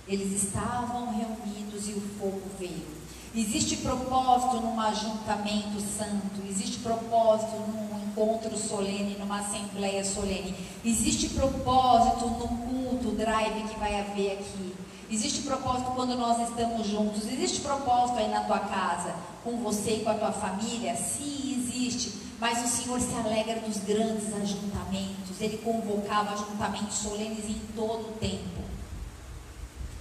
Eles 0.06 0.42
estavam 0.42 1.10
reunidos 1.10 1.88
e 1.88 1.92
o 1.92 2.00
fogo 2.18 2.42
veio. 2.58 2.98
Existe 3.34 3.76
propósito 3.78 4.60
num 4.60 4.78
ajuntamento 4.78 5.80
santo, 5.80 6.42
existe 6.46 6.80
propósito 6.80 7.56
num 7.56 7.87
encontro 8.18 8.56
solene, 8.56 9.16
numa 9.18 9.38
assembleia 9.38 10.04
solene. 10.04 10.54
Existe 10.84 11.28
propósito 11.30 12.26
no 12.26 12.48
culto, 12.48 13.12
drive 13.12 13.68
que 13.68 13.78
vai 13.78 14.00
haver 14.00 14.32
aqui. 14.32 14.74
Existe 15.10 15.42
propósito 15.42 15.92
quando 15.92 16.16
nós 16.16 16.48
estamos 16.48 16.86
juntos. 16.86 17.26
Existe 17.26 17.60
propósito 17.60 18.18
aí 18.18 18.28
na 18.28 18.42
tua 18.42 18.58
casa, 18.58 19.14
com 19.42 19.56
você 19.58 19.96
e 19.96 20.00
com 20.00 20.10
a 20.10 20.14
tua 20.14 20.32
família? 20.32 20.94
Sim, 20.96 21.56
existe. 21.58 22.12
Mas 22.38 22.64
o 22.64 22.68
Senhor 22.68 23.00
se 23.00 23.14
alegra 23.14 23.60
dos 23.60 23.78
grandes 23.78 24.32
ajuntamentos. 24.34 25.40
Ele 25.40 25.58
convocava 25.58 26.34
ajuntamentos 26.34 26.98
solenes 26.98 27.44
em 27.48 27.60
todo 27.74 28.10
o 28.10 28.12
tempo. 28.18 28.58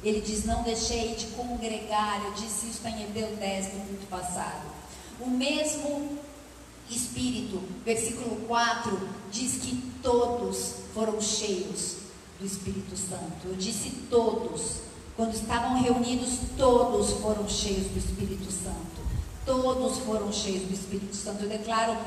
Ele 0.04 0.22
diz: 0.22 0.46
Não 0.46 0.62
deixei 0.62 1.16
de 1.16 1.28
congregar. 1.28 2.22
Eu 2.26 2.34
disse 2.34 2.68
isso 2.68 2.86
em 2.88 3.04
Hebreu 3.04 3.36
10 3.38 3.74
no 3.74 3.86
culto 3.86 4.06
passado. 4.08 4.68
O 5.20 5.30
mesmo 5.30 6.20
Espírito, 6.96 7.62
versículo 7.86 8.38
4, 8.48 9.00
diz 9.32 9.58
que 9.62 9.76
todos 10.02 10.76
foram 10.94 11.20
cheios 11.22 11.98
do 12.40 12.46
Espírito 12.46 12.96
Santo. 12.98 13.48
Eu 13.48 13.56
disse 13.56 13.90
todos. 14.10 14.88
Quando 15.16 15.34
estavam 15.34 15.82
reunidos, 15.82 16.38
todos 16.56 17.14
foram 17.22 17.50
cheios 17.50 17.88
do 17.88 17.98
Espírito 17.98 18.52
Santo. 18.52 19.08
Todos 19.46 19.98
foram 20.00 20.32
cheios 20.32 20.64
do 20.64 20.74
Espírito 20.74 21.16
Santo. 21.16 21.44
Eu 21.44 21.50
declaro 21.50 21.98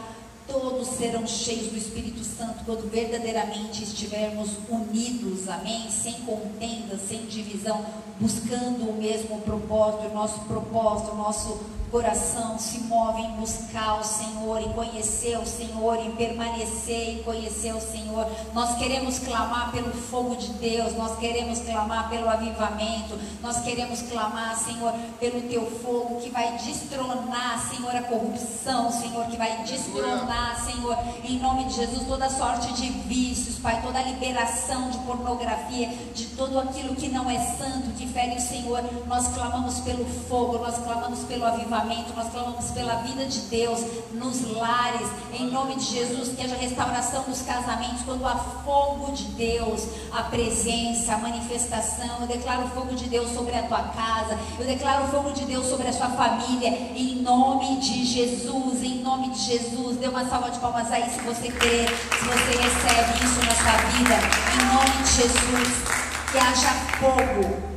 todos 0.50 0.88
serão 0.88 1.26
cheios 1.26 1.68
do 1.68 1.76
Espírito 1.76 2.24
Santo 2.24 2.64
quando 2.64 2.90
verdadeiramente 2.90 3.84
estivermos 3.84 4.50
unidos, 4.68 5.48
amém? 5.48 5.88
Sem 5.90 6.14
contenda, 6.22 6.98
sem 6.98 7.26
divisão, 7.26 7.84
buscando 8.18 8.90
o 8.90 8.94
mesmo 8.94 9.40
propósito, 9.42 10.08
o 10.08 10.14
nosso 10.14 10.40
propósito, 10.40 11.12
o 11.12 11.16
nosso 11.16 11.60
coração 11.90 12.58
se 12.58 12.80
move 12.82 13.20
em 13.20 13.32
buscar 13.32 14.00
o 14.00 14.04
Senhor, 14.04 14.60
em 14.60 14.72
conhecer 14.72 15.36
o 15.38 15.46
Senhor, 15.46 15.96
em 15.98 16.12
permanecer 16.12 17.16
e 17.16 17.22
conhecer 17.22 17.74
o 17.74 17.80
Senhor. 17.80 18.26
Nós 18.54 18.78
queremos 18.78 19.18
clamar 19.18 19.72
pelo 19.72 19.92
fogo 19.92 20.36
de 20.36 20.52
Deus, 20.54 20.94
nós 20.96 21.18
queremos 21.18 21.58
clamar 21.60 22.08
pelo 22.08 22.28
avivamento, 22.28 23.18
nós 23.42 23.60
queremos 23.60 24.02
clamar, 24.02 24.56
Senhor, 24.56 24.92
pelo 25.18 25.40
teu 25.42 25.66
fogo 25.82 26.20
que 26.20 26.30
vai 26.30 26.56
destronar, 26.58 27.58
Senhor, 27.68 27.94
a 27.94 28.02
corrupção, 28.02 28.92
Senhor, 28.92 29.26
que 29.26 29.36
vai 29.36 29.64
destronar, 29.64 30.64
Senhor, 30.64 30.96
em 31.24 31.38
nome 31.38 31.64
de 31.64 31.74
Jesus, 31.74 32.06
toda 32.06 32.30
sorte 32.30 32.72
de 32.74 32.88
vícios, 32.88 33.58
Pai, 33.58 33.82
toda 33.82 34.00
liberação 34.02 34.90
de 34.90 34.98
pornografia, 34.98 35.88
de 36.14 36.26
tudo 36.28 36.58
aquilo 36.60 36.94
que 36.94 37.08
não 37.08 37.28
é 37.28 37.38
santo, 37.38 37.90
que 37.96 38.06
fere 38.06 38.36
o 38.36 38.40
Senhor. 38.40 38.82
Nós 39.06 39.28
clamamos 39.28 39.80
pelo 39.80 40.04
fogo, 40.04 40.58
nós 40.58 40.78
clamamos 40.78 41.20
pelo 41.24 41.44
avivamento 41.44 41.79
avivamento, 41.80 42.14
nós 42.14 42.30
clamamos 42.30 42.70
pela 42.70 42.96
vida 42.96 43.24
de 43.24 43.40
Deus 43.40 43.80
nos 44.12 44.56
lares, 44.56 45.08
em 45.32 45.50
nome 45.50 45.76
de 45.76 45.84
Jesus, 45.84 46.30
que 46.36 46.42
haja 46.42 46.56
restauração 46.56 47.24
dos 47.24 47.42
casamentos, 47.42 48.02
quando 48.04 48.26
há 48.26 48.36
fogo 48.36 49.12
de 49.12 49.24
Deus, 49.24 49.86
a 50.12 50.24
presença, 50.24 51.14
a 51.14 51.18
manifestação. 51.18 52.20
Eu 52.20 52.26
declaro 52.26 52.64
o 52.64 52.68
fogo 52.68 52.94
de 52.94 53.08
Deus 53.08 53.30
sobre 53.32 53.54
a 53.56 53.62
tua 53.62 53.82
casa, 53.82 54.38
eu 54.58 54.66
declaro 54.66 55.04
o 55.04 55.08
fogo 55.08 55.32
de 55.32 55.44
Deus 55.44 55.66
sobre 55.66 55.88
a 55.88 55.92
sua 55.92 56.10
família, 56.10 56.68
em 56.94 57.16
nome 57.16 57.76
de 57.80 58.04
Jesus, 58.04 58.82
em 58.82 59.02
nome 59.02 59.30
de 59.30 59.40
Jesus. 59.40 59.96
Dê 59.96 60.08
uma 60.08 60.28
salva 60.28 60.50
de 60.50 60.58
palmas 60.58 60.90
aí 60.90 61.08
se 61.10 61.20
você 61.20 61.50
crê, 61.50 61.86
se 61.86 62.24
você 62.24 62.58
recebe 62.58 63.24
isso 63.24 63.40
na 63.44 63.54
sua 63.54 63.76
vida, 63.92 64.14
em 64.54 64.64
nome 64.74 65.02
de 65.02 65.10
Jesus. 65.10 66.00
Que 66.30 66.38
haja 66.38 66.68
fogo. 67.00 67.70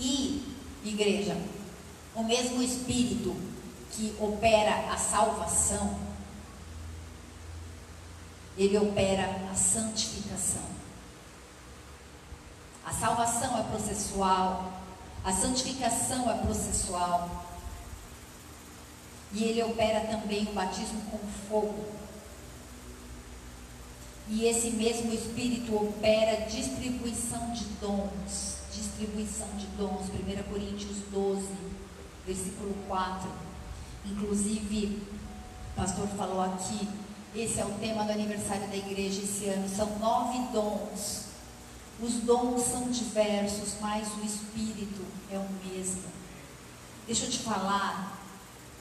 E, 0.00 0.42
igreja, 0.84 1.36
o 2.18 2.24
mesmo 2.24 2.60
Espírito 2.60 3.36
que 3.92 4.12
opera 4.18 4.92
a 4.92 4.96
salvação, 4.96 5.96
ele 8.56 8.76
opera 8.76 9.48
a 9.50 9.54
santificação. 9.54 10.64
A 12.84 12.92
salvação 12.92 13.56
é 13.56 13.62
processual, 13.62 14.72
a 15.24 15.32
santificação 15.32 16.28
é 16.28 16.38
processual. 16.38 17.46
E 19.32 19.44
ele 19.44 19.62
opera 19.62 20.00
também 20.06 20.48
o 20.48 20.54
batismo 20.54 21.00
com 21.12 21.18
fogo. 21.48 21.84
E 24.28 24.44
esse 24.44 24.70
mesmo 24.70 25.12
Espírito 25.12 25.76
opera 25.76 26.46
distribuição 26.46 27.52
de 27.52 27.64
dons. 27.80 28.56
Distribuição 28.72 29.48
de 29.56 29.66
dons. 29.68 30.06
1 30.08 30.50
Coríntios 30.50 30.96
12 31.12 31.77
versículo 32.28 32.74
4. 32.86 33.30
Inclusive, 34.04 35.02
o 35.72 35.76
pastor 35.80 36.06
falou 36.08 36.42
aqui, 36.42 36.88
esse 37.34 37.58
é 37.58 37.64
o 37.64 37.70
tema 37.80 38.04
do 38.04 38.12
aniversário 38.12 38.68
da 38.68 38.76
igreja 38.76 39.22
esse 39.22 39.46
ano, 39.46 39.68
são 39.68 39.98
nove 39.98 40.38
dons. 40.52 41.28
Os 42.00 42.12
dons 42.20 42.62
são 42.62 42.90
diversos, 42.90 43.74
mas 43.80 44.08
o 44.14 44.24
Espírito 44.24 45.04
é 45.32 45.38
o 45.38 45.48
mesmo. 45.64 46.04
Deixa 47.06 47.24
eu 47.24 47.30
te 47.30 47.38
falar, 47.38 48.18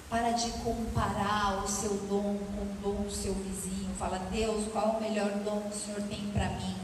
para 0.10 0.32
de 0.32 0.50
comparar 0.64 1.64
o 1.64 1.68
seu 1.68 1.94
dom 2.10 2.38
com 2.38 2.62
o 2.62 2.78
dom 2.82 3.04
do 3.04 3.12
seu 3.12 3.34
vizinho. 3.34 3.90
Fala, 3.98 4.20
Deus, 4.32 4.66
qual 4.72 4.88
é 4.88 4.98
o 4.98 5.02
melhor 5.02 5.32
dom 5.40 5.62
que 5.62 5.76
o 5.76 5.80
Senhor 5.80 6.02
tem 6.04 6.30
para 6.32 6.50
mim? 6.50 6.76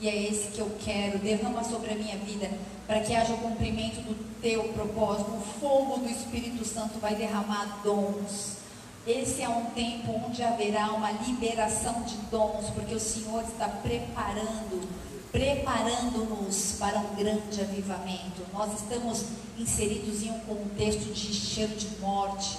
E 0.00 0.08
é 0.08 0.30
esse 0.30 0.48
que 0.48 0.60
eu 0.60 0.76
quero. 0.80 1.18
Derrama 1.18 1.62
sobre 1.62 1.92
a 1.92 1.94
minha 1.94 2.16
vida 2.18 2.50
para 2.92 3.00
que 3.00 3.16
haja 3.16 3.32
o 3.32 3.38
cumprimento 3.38 4.02
do 4.02 4.14
teu 4.42 4.64
propósito. 4.64 5.30
O 5.30 5.40
fogo 5.40 6.00
do 6.00 6.10
Espírito 6.10 6.62
Santo 6.62 6.98
vai 6.98 7.14
derramar 7.14 7.80
dons. 7.82 8.58
Esse 9.06 9.40
é 9.40 9.48
um 9.48 9.64
tempo 9.70 10.12
onde 10.26 10.42
haverá 10.42 10.92
uma 10.92 11.10
liberação 11.10 12.02
de 12.02 12.16
dons, 12.30 12.68
porque 12.74 12.94
o 12.94 13.00
Senhor 13.00 13.44
está 13.44 13.66
preparando, 13.66 14.86
preparando-nos 15.32 16.76
para 16.78 16.98
um 16.98 17.14
grande 17.14 17.62
avivamento. 17.62 18.42
Nós 18.52 18.78
estamos 18.78 19.24
inseridos 19.58 20.22
em 20.22 20.30
um 20.30 20.40
contexto 20.40 21.14
de 21.14 21.32
cheiro 21.32 21.74
de 21.74 21.98
morte. 21.98 22.58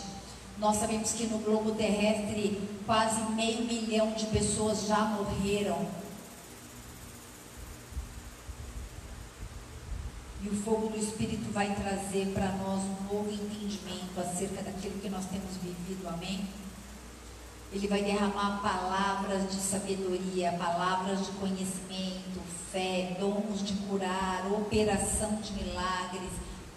Nós 0.58 0.78
sabemos 0.78 1.12
que 1.12 1.28
no 1.28 1.38
globo 1.38 1.74
terrestre 1.74 2.60
quase 2.88 3.22
meio 3.34 3.66
milhão 3.66 4.12
de 4.14 4.26
pessoas 4.26 4.88
já 4.88 4.98
morreram 4.98 6.03
E 10.44 10.50
o 10.50 10.56
fogo 10.62 10.90
do 10.90 10.98
Espírito 10.98 11.50
vai 11.54 11.74
trazer 11.74 12.34
para 12.34 12.50
nós 12.58 12.82
um 12.82 13.14
novo 13.14 13.32
entendimento 13.32 14.20
acerca 14.20 14.62
daquilo 14.62 15.00
que 15.00 15.10
nós 15.10 15.26
temos 15.28 15.56
vivido, 15.56 16.06
amém? 16.08 16.46
Ele 17.72 17.88
vai 17.88 18.04
derramar 18.04 18.62
palavras 18.62 19.50
de 19.50 19.56
sabedoria, 19.56 20.52
palavras 20.60 21.26
de 21.26 21.32
conhecimento, 21.32 22.42
fé, 22.72 23.16
dons 23.20 23.64
de 23.64 23.74
curar, 23.88 24.52
operação 24.52 25.36
de 25.38 25.54
milagres, 25.54 26.32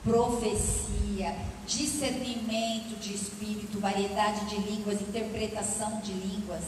profecia, 0.04 1.36
discernimento 1.66 2.96
de 3.00 3.14
espírito, 3.14 3.80
variedade 3.80 4.46
de 4.46 4.56
línguas, 4.58 5.00
interpretação 5.00 6.00
de 6.00 6.12
línguas. 6.12 6.62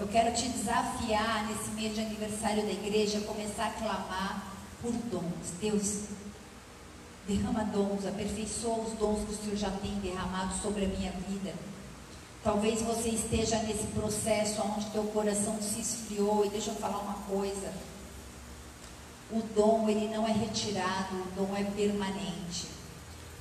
Eu 0.00 0.08
quero 0.08 0.32
te 0.32 0.48
desafiar 0.48 1.46
nesse 1.46 1.70
mês 1.72 1.94
de 1.94 2.00
aniversário 2.00 2.62
da 2.62 2.72
igreja 2.72 3.20
começar 3.20 3.66
a 3.66 3.70
clamar 3.72 4.46
por 4.80 4.92
dons. 4.92 5.52
Deus, 5.60 6.04
derrama 7.28 7.64
dons, 7.64 8.06
aperfeiçoa 8.06 8.78
os 8.78 8.94
dons 8.94 9.26
que 9.26 9.34
o 9.34 9.36
Senhor 9.36 9.56
já 9.56 9.70
tem 9.70 9.92
derramado 10.00 10.54
sobre 10.62 10.86
a 10.86 10.88
minha 10.88 11.12
vida. 11.28 11.52
Talvez 12.42 12.80
você 12.80 13.10
esteja 13.10 13.58
nesse 13.58 13.88
processo 13.88 14.62
onde 14.62 14.86
teu 14.86 15.04
coração 15.04 15.60
se 15.60 15.82
esfriou. 15.82 16.46
E 16.46 16.48
deixa 16.48 16.70
eu 16.70 16.76
falar 16.76 17.00
uma 17.00 17.18
coisa. 17.28 17.70
O 19.30 19.42
dom, 19.54 19.86
ele 19.86 20.08
não 20.08 20.26
é 20.26 20.32
retirado, 20.32 21.14
o 21.14 21.32
dom 21.36 21.54
é 21.54 21.62
permanente. 21.62 22.68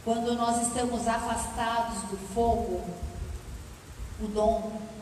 Quando 0.03 0.35
nós 0.35 0.67
estamos 0.67 1.07
afastados 1.07 2.01
do 2.09 2.17
fogo, 2.33 2.83
o 4.21 4.27
dom 4.27 4.98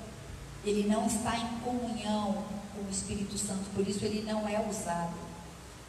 ele 0.65 0.87
não 0.87 1.05
está 1.05 1.37
em 1.37 1.59
comunhão 1.59 2.43
com 2.73 2.81
o 2.85 2.89
Espírito 2.91 3.37
Santo, 3.37 3.69
por 3.73 3.87
isso 3.87 4.03
ele 4.03 4.23
não 4.23 4.47
é 4.47 4.59
usado. 4.69 5.27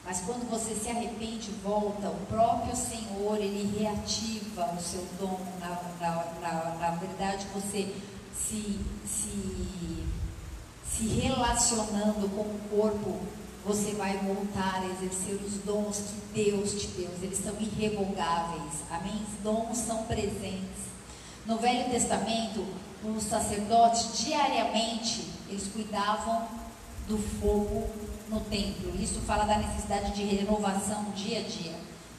Mas 0.04 0.22
quando 0.22 0.48
você 0.48 0.74
se 0.74 0.88
arrepende 0.88 1.50
e 1.50 1.60
volta, 1.62 2.08
o 2.08 2.26
próprio 2.28 2.74
Senhor, 2.74 3.36
ele 3.36 3.78
reativa 3.78 4.74
o 4.74 4.80
seu 4.80 5.06
dom. 5.20 5.38
Na, 5.60 5.68
na, 6.00 6.24
na, 6.40 6.76
na 6.76 6.90
verdade, 6.92 7.46
você 7.52 7.94
se, 8.34 8.80
se, 9.04 10.06
se 10.90 11.06
relacionando 11.08 12.26
com 12.30 12.40
o 12.40 12.60
corpo, 12.70 13.20
você 13.66 13.92
vai 13.92 14.16
voltar 14.16 14.80
a 14.80 14.86
exercer 14.86 15.34
os 15.44 15.58
dons 15.58 15.98
que 15.98 16.42
Deus 16.42 16.72
te 16.72 16.86
deu. 16.88 17.10
Eles 17.20 17.38
são 17.38 17.54
irrevogáveis. 17.60 18.72
Amém? 18.90 19.22
Os 19.28 19.44
dons 19.44 19.76
são 19.76 20.04
presentes. 20.04 20.88
No 21.44 21.58
Velho 21.58 21.90
Testamento, 21.90 22.64
os 23.04 23.24
sacerdotes 23.24 24.24
diariamente 24.24 25.28
eles 25.48 25.68
cuidavam 25.68 26.46
do 27.06 27.18
fogo 27.18 27.88
no 28.28 28.40
templo. 28.40 28.92
Isso 29.00 29.20
fala 29.20 29.44
da 29.44 29.58
necessidade 29.58 30.12
de 30.12 30.22
renovação 30.22 31.04
dia 31.14 31.40
a 31.40 31.42
dia. 31.42 31.74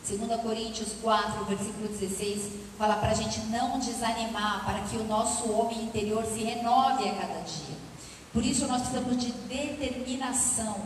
2 0.07 0.41
Coríntios 0.41 0.93
4, 1.01 1.45
versículo 1.45 1.87
16, 1.87 2.53
fala 2.77 2.95
para 2.95 3.11
a 3.11 3.13
gente 3.13 3.39
não 3.41 3.77
desanimar, 3.77 4.65
para 4.65 4.79
que 4.79 4.97
o 4.97 5.03
nosso 5.03 5.51
homem 5.51 5.83
interior 5.83 6.25
se 6.25 6.43
renove 6.43 7.07
a 7.07 7.13
cada 7.13 7.41
dia. 7.41 7.77
Por 8.33 8.43
isso 8.43 8.65
nós 8.67 8.81
precisamos 8.81 9.17
de 9.17 9.31
determinação. 9.31 10.77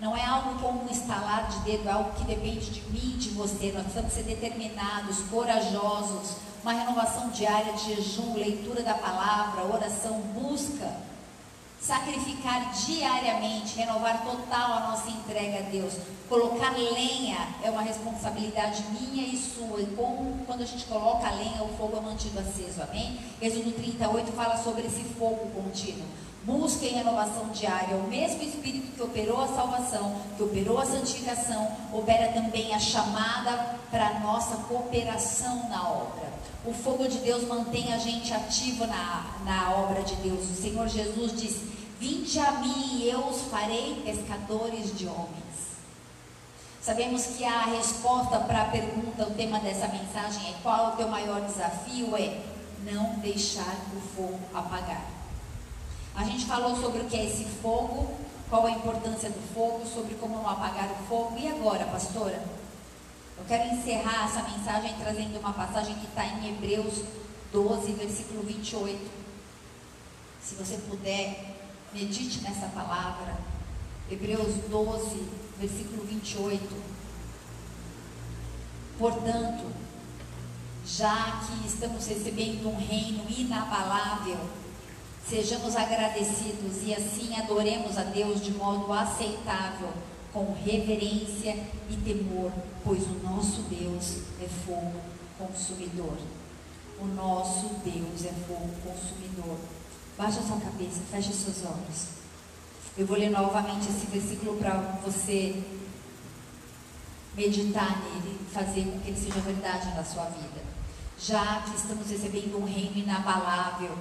Não 0.00 0.16
é 0.16 0.24
algo 0.24 0.58
como 0.60 0.84
um 0.84 0.90
estalar 0.90 1.48
de 1.48 1.58
dedo, 1.60 1.88
é 1.88 1.92
algo 1.92 2.12
que 2.14 2.24
depende 2.24 2.70
de 2.70 2.80
mim, 2.90 3.18
de 3.18 3.30
você. 3.30 3.70
Nós 3.72 3.82
precisamos 3.82 4.12
ser 4.14 4.22
determinados, 4.22 5.18
corajosos, 5.30 6.36
uma 6.62 6.72
renovação 6.72 7.28
diária 7.30 7.72
de 7.72 7.94
jejum, 7.94 8.34
leitura 8.34 8.82
da 8.82 8.94
palavra, 8.94 9.64
oração, 9.64 10.20
busca, 10.34 10.92
sacrificar 11.80 12.72
diariamente, 12.72 13.76
renovar 13.76 14.22
total 14.22 14.74
a 14.74 14.80
nossa 14.90 15.08
entrega 15.08 15.60
a 15.60 15.70
Deus. 15.70 15.94
Colocar 16.28 16.76
lenha 16.76 17.48
é 17.62 17.70
uma 17.70 17.82
responsabilidade 17.82 18.84
minha 18.90 19.26
e 19.26 19.36
sua. 19.36 19.80
E 19.80 19.86
como 19.96 20.44
quando 20.46 20.62
a 20.62 20.66
gente 20.66 20.84
coloca 20.84 21.26
a 21.26 21.32
lenha, 21.32 21.62
o 21.62 21.76
fogo 21.76 21.96
é 21.96 22.00
mantido 22.00 22.38
aceso, 22.38 22.82
amém? 22.82 23.18
Êxodo 23.40 23.72
38 23.72 24.30
fala 24.32 24.56
sobre 24.58 24.86
esse 24.86 25.02
fogo 25.02 25.50
contínuo. 25.54 26.06
Busquem 26.44 26.94
renovação 26.94 27.48
diária. 27.48 27.96
O 27.96 28.08
mesmo 28.08 28.42
Espírito 28.42 28.92
que 28.92 29.02
operou 29.02 29.40
a 29.42 29.48
salvação, 29.48 30.20
que 30.36 30.42
operou 30.42 30.78
a 30.78 30.86
santificação, 30.86 31.70
opera 31.92 32.32
também 32.32 32.74
a 32.74 32.78
chamada 32.78 33.76
para 33.90 34.06
a 34.06 34.20
nossa 34.20 34.56
cooperação 34.68 35.68
na 35.68 35.88
obra. 35.88 36.29
O 36.64 36.74
fogo 36.74 37.08
de 37.08 37.18
Deus 37.18 37.44
mantém 37.48 37.92
a 37.92 37.98
gente 37.98 38.32
ativo 38.34 38.86
na, 38.86 39.38
na 39.44 39.74
obra 39.74 40.02
de 40.02 40.14
Deus. 40.16 40.50
O 40.50 40.54
Senhor 40.54 40.86
Jesus 40.88 41.40
diz: 41.40 41.62
Vinde 41.98 42.38
a 42.38 42.52
mim 42.52 42.98
e 42.98 43.08
eu 43.08 43.20
os 43.28 43.42
farei 43.50 44.02
pescadores 44.04 44.96
de 44.96 45.06
homens. 45.06 45.40
Sabemos 46.82 47.24
que 47.26 47.44
a 47.44 47.62
resposta 47.62 48.40
para 48.40 48.62
a 48.62 48.64
pergunta, 48.66 49.26
o 49.26 49.34
tema 49.34 49.58
dessa 49.60 49.88
mensagem 49.88 50.50
é 50.50 50.54
qual 50.62 50.90
é 50.90 50.92
o 50.92 50.96
teu 50.96 51.08
maior 51.08 51.40
desafio? 51.42 52.14
É 52.16 52.42
não 52.84 53.18
deixar 53.20 53.76
o 53.96 54.00
fogo 54.14 54.40
apagar. 54.54 55.04
A 56.14 56.24
gente 56.24 56.44
falou 56.44 56.76
sobre 56.76 57.00
o 57.00 57.04
que 57.04 57.16
é 57.16 57.24
esse 57.24 57.44
fogo, 57.44 58.14
qual 58.50 58.66
a 58.66 58.70
importância 58.70 59.30
do 59.30 59.54
fogo, 59.54 59.86
sobre 59.86 60.14
como 60.16 60.36
não 60.36 60.48
apagar 60.48 60.90
o 60.90 61.06
fogo. 61.06 61.38
E 61.38 61.48
agora, 61.48 61.86
pastora? 61.86 62.42
Eu 63.40 63.46
quero 63.46 63.74
encerrar 63.74 64.26
essa 64.26 64.42
mensagem 64.42 64.94
trazendo 65.00 65.40
uma 65.40 65.52
passagem 65.54 65.94
que 65.94 66.06
está 66.06 66.26
em 66.26 66.50
Hebreus 66.50 67.02
12, 67.50 67.92
versículo 67.92 68.42
28. 68.42 69.10
Se 70.42 70.54
você 70.56 70.76
puder, 70.88 71.56
medite 71.92 72.42
nessa 72.42 72.66
palavra. 72.66 73.38
Hebreus 74.10 74.54
12, 74.68 75.22
versículo 75.58 76.04
28. 76.04 76.82
Portanto, 78.98 79.72
já 80.86 81.40
que 81.40 81.66
estamos 81.66 82.06
recebendo 82.06 82.68
um 82.68 82.76
reino 82.76 83.24
inabalável, 83.30 84.38
sejamos 85.26 85.74
agradecidos 85.76 86.82
e 86.84 86.94
assim 86.94 87.34
adoremos 87.36 87.96
a 87.96 88.02
Deus 88.02 88.44
de 88.44 88.52
modo 88.52 88.92
aceitável, 88.92 89.92
com 90.32 90.52
reverência 90.54 91.56
e 91.90 91.96
temor, 92.04 92.52
pois 92.84 93.02
o 93.02 93.20
nosso 93.22 93.62
Deus 93.62 94.18
é 94.40 94.48
fogo 94.48 95.00
consumidor. 95.38 96.16
O 97.00 97.06
nosso 97.06 97.68
Deus 97.84 98.24
é 98.24 98.32
fogo 98.46 98.70
consumidor. 98.84 99.58
Baixa 100.16 100.42
sua 100.42 100.60
cabeça, 100.60 101.00
feche 101.10 101.32
seus 101.32 101.64
olhos. 101.64 102.08
Eu 102.96 103.06
vou 103.06 103.16
ler 103.16 103.30
novamente 103.30 103.88
esse 103.88 104.06
versículo 104.06 104.56
para 104.58 104.74
você 105.04 105.62
meditar 107.34 108.02
nele, 108.02 108.38
fazer 108.52 108.84
com 108.84 109.00
que 109.00 109.08
ele 109.08 109.18
seja 109.18 109.40
verdade 109.40 109.94
na 109.94 110.04
sua 110.04 110.24
vida. 110.24 110.60
Já 111.18 111.62
que 111.62 111.76
estamos 111.76 112.10
recebendo 112.10 112.58
um 112.58 112.64
reino 112.64 112.98
inabalável, 112.98 113.96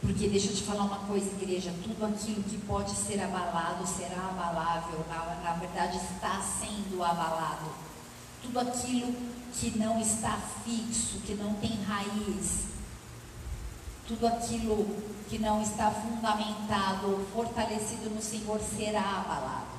porque 0.00 0.28
deixa 0.28 0.48
eu 0.48 0.54
te 0.54 0.62
falar 0.62 0.84
uma 0.84 0.98
coisa, 1.00 1.26
igreja, 1.40 1.72
tudo 1.82 2.04
aquilo 2.04 2.42
que 2.42 2.58
pode 2.58 2.90
ser 2.90 3.20
abalado 3.20 3.86
será 3.86 4.28
abalável, 4.28 5.04
na, 5.08 5.34
na 5.42 5.52
verdade 5.54 5.96
está 5.96 6.40
sendo 6.40 7.02
abalado. 7.02 7.70
Tudo 8.42 8.60
aquilo 8.60 9.14
que 9.52 9.76
não 9.78 10.00
está 10.00 10.38
fixo, 10.64 11.20
que 11.24 11.34
não 11.34 11.54
tem 11.54 11.82
raiz, 11.82 12.66
tudo 14.06 14.26
aquilo 14.26 14.86
que 15.28 15.38
não 15.38 15.60
está 15.62 15.90
fundamentado 15.90 17.10
ou 17.10 17.26
fortalecido 17.32 18.10
no 18.10 18.22
Senhor 18.22 18.60
será 18.60 19.00
abalado. 19.00 19.76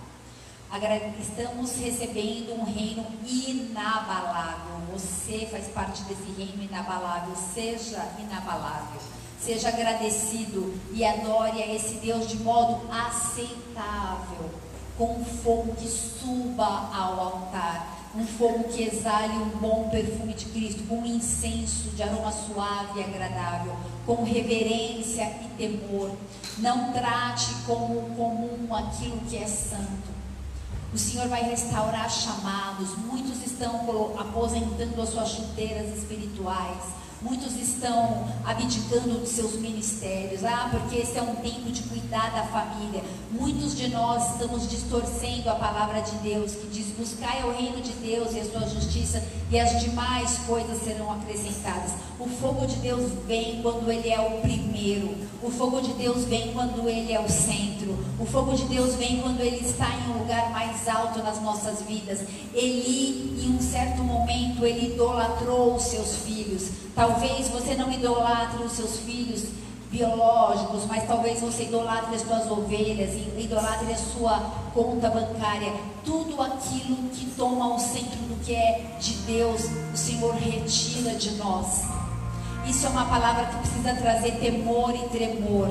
Estamos 1.19 1.77
recebendo 1.77 2.59
um 2.59 2.65
reino 2.65 3.05
inabalável. 3.25 4.81
Você 4.91 5.47
faz 5.49 5.67
parte 5.69 6.03
desse 6.03 6.29
reino 6.31 6.61
inabalável. 6.61 7.33
Seja 7.35 8.03
inabalável. 8.19 8.99
Seja 9.39 9.69
agradecido 9.69 10.73
e 10.91 11.05
adore 11.05 11.61
a 11.61 11.75
esse 11.75 11.95
Deus 11.95 12.27
de 12.27 12.37
modo 12.37 12.81
aceitável, 12.91 14.49
com 14.97 15.19
um 15.19 15.25
fogo 15.25 15.75
que 15.75 15.87
suba 15.87 16.89
ao 16.93 17.19
altar 17.19 17.97
um 18.17 18.25
fogo 18.25 18.63
que 18.63 18.81
exale 18.81 19.33
um 19.33 19.49
bom 19.59 19.89
perfume 19.89 20.33
de 20.33 20.45
Cristo, 20.45 20.83
com 20.87 21.01
um 21.01 21.05
incenso 21.05 21.89
de 21.91 22.01
aroma 22.01 22.31
suave 22.31 22.99
e 22.99 23.03
agradável, 23.03 23.75
com 24.07 24.23
reverência 24.23 25.23
e 25.23 25.47
temor. 25.57 26.11
Não 26.57 26.91
trate 26.93 27.53
como 27.67 28.15
comum 28.15 28.73
aquilo 28.73 29.19
que 29.29 29.37
é 29.37 29.45
santo. 29.45 30.17
O 30.91 30.97
Senhor 30.97 31.27
vai 31.27 31.43
restaurar 31.43 32.09
chamados. 32.09 32.97
Muitos 32.97 33.45
estão 33.45 34.15
aposentando 34.17 34.99
as 34.99 35.09
suas 35.09 35.29
chuteiras 35.29 35.95
espirituais 35.95 36.83
Muitos 37.19 37.55
estão 37.55 38.27
abdicando 38.45 39.17
dos 39.17 39.29
seus 39.29 39.53
ministérios. 39.53 40.43
Ah, 40.43 40.69
porque 40.69 40.97
esse 40.97 41.17
é 41.17 41.21
um 41.21 41.35
tempo 41.35 41.71
de 41.71 41.81
cuidar 41.83 42.31
da 42.31 42.43
família. 42.43 43.03
Muitos 43.31 43.75
de 43.75 43.87
nós 43.87 44.33
estamos 44.33 44.69
distorcendo 44.69 45.49
a 45.49 45.55
palavra 45.55 46.01
de 46.01 46.15
Deus, 46.17 46.53
que 46.53 46.67
diz: 46.67 46.87
buscai 46.95 47.43
o 47.43 47.51
reino 47.51 47.81
de 47.81 47.91
Deus 47.93 48.33
e 48.33 48.39
a 48.39 48.45
sua 48.45 48.67
justiça, 48.67 49.23
e 49.49 49.59
as 49.59 49.79
demais 49.81 50.39
coisas 50.45 50.83
serão 50.83 51.11
acrescentadas. 51.11 51.91
O 52.19 52.27
fogo 52.27 52.65
de 52.65 52.75
Deus 52.77 53.11
vem 53.25 53.61
quando 53.61 53.89
ele 53.91 54.09
é 54.09 54.19
o 54.19 54.41
primeiro. 54.41 55.15
O 55.41 55.49
fogo 55.49 55.79
de 55.81 55.93
Deus 55.93 56.25
vem 56.25 56.51
quando 56.51 56.87
ele 56.89 57.13
é 57.13 57.19
o 57.19 57.29
centro. 57.29 57.97
O 58.19 58.25
fogo 58.25 58.53
de 58.55 58.63
Deus 58.65 58.95
vem 58.95 59.21
quando 59.21 59.39
ele 59.39 59.65
está 59.65 59.87
em 59.95 60.11
um 60.11 60.19
lugar 60.19 60.51
mais 60.51 60.87
alto 60.87 61.19
nas 61.23 61.41
nossas 61.41 61.81
vidas. 61.83 62.19
Eli, 62.53 63.45
em 63.45 63.55
um 63.55 63.61
certo 63.61 64.03
momento, 64.03 64.65
ele 64.65 64.93
idolatrou 64.93 65.75
os 65.75 65.83
seus 65.83 66.17
filhos. 66.17 66.69
Talvez 66.93 67.47
você 67.47 67.75
não 67.75 67.91
idolatre 67.91 68.63
os 68.63 68.73
seus 68.73 68.97
filhos 68.99 69.45
biológicos, 69.89 70.85
mas 70.85 71.07
talvez 71.07 71.39
você 71.39 71.63
idolatre 71.63 72.15
as 72.15 72.21
suas 72.21 72.49
ovelhas, 72.49 73.15
idolatre 73.37 73.91
a 73.91 73.97
sua 73.97 74.39
conta 74.73 75.09
bancária, 75.09 75.73
tudo 76.03 76.41
aquilo 76.41 77.09
que 77.09 77.25
toma 77.37 77.75
o 77.75 77.79
centro 77.79 78.17
do 78.19 78.43
que 78.43 78.53
é 78.53 78.97
de 78.99 79.13
Deus, 79.13 79.65
o 79.93 79.97
Senhor 79.97 80.35
retira 80.35 81.15
de 81.15 81.31
nós. 81.31 81.83
Isso 82.67 82.85
é 82.85 82.89
uma 82.89 83.05
palavra 83.05 83.45
que 83.45 83.55
precisa 83.57 83.93
trazer 83.95 84.39
temor 84.39 84.93
e 84.93 85.07
tremor. 85.09 85.69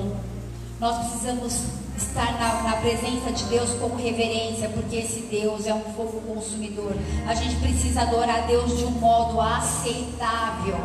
Nós 0.80 0.96
precisamos 0.98 1.54
estar 1.96 2.38
na, 2.38 2.62
na, 2.62 2.76
presença 2.76 3.32
de 3.32 3.44
Deus 3.44 3.70
com 3.72 3.96
reverência, 3.96 4.68
porque 4.68 4.96
esse 4.96 5.20
Deus 5.22 5.66
é 5.66 5.74
um 5.74 5.82
fogo 5.94 6.20
consumidor. 6.26 6.94
A 7.26 7.34
gente 7.34 7.56
precisa 7.56 8.02
adorar 8.02 8.46
Deus 8.46 8.76
de 8.78 8.84
um 8.84 8.90
modo 8.90 9.40
aceitável. 9.40 10.76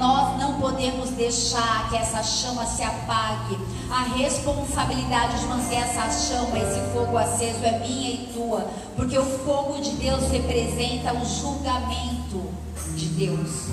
Nós 0.00 0.38
não 0.38 0.58
podemos 0.58 1.10
deixar 1.10 1.90
que 1.90 1.96
essa 1.98 2.22
chama 2.22 2.64
se 2.64 2.82
apague. 2.82 3.58
A 3.90 4.04
responsabilidade 4.16 5.40
de 5.40 5.44
manter 5.44 5.74
essa 5.74 6.10
chama, 6.10 6.58
esse 6.58 6.80
fogo 6.94 7.18
aceso 7.18 7.62
é 7.62 7.80
minha 7.80 8.08
e 8.08 8.30
tua, 8.32 8.66
porque 8.96 9.18
o 9.18 9.24
fogo 9.44 9.78
de 9.78 9.90
Deus 9.96 10.30
representa 10.30 11.12
o 11.12 11.22
julgamento 11.26 12.50
de 12.96 13.08
Deus. 13.08 13.66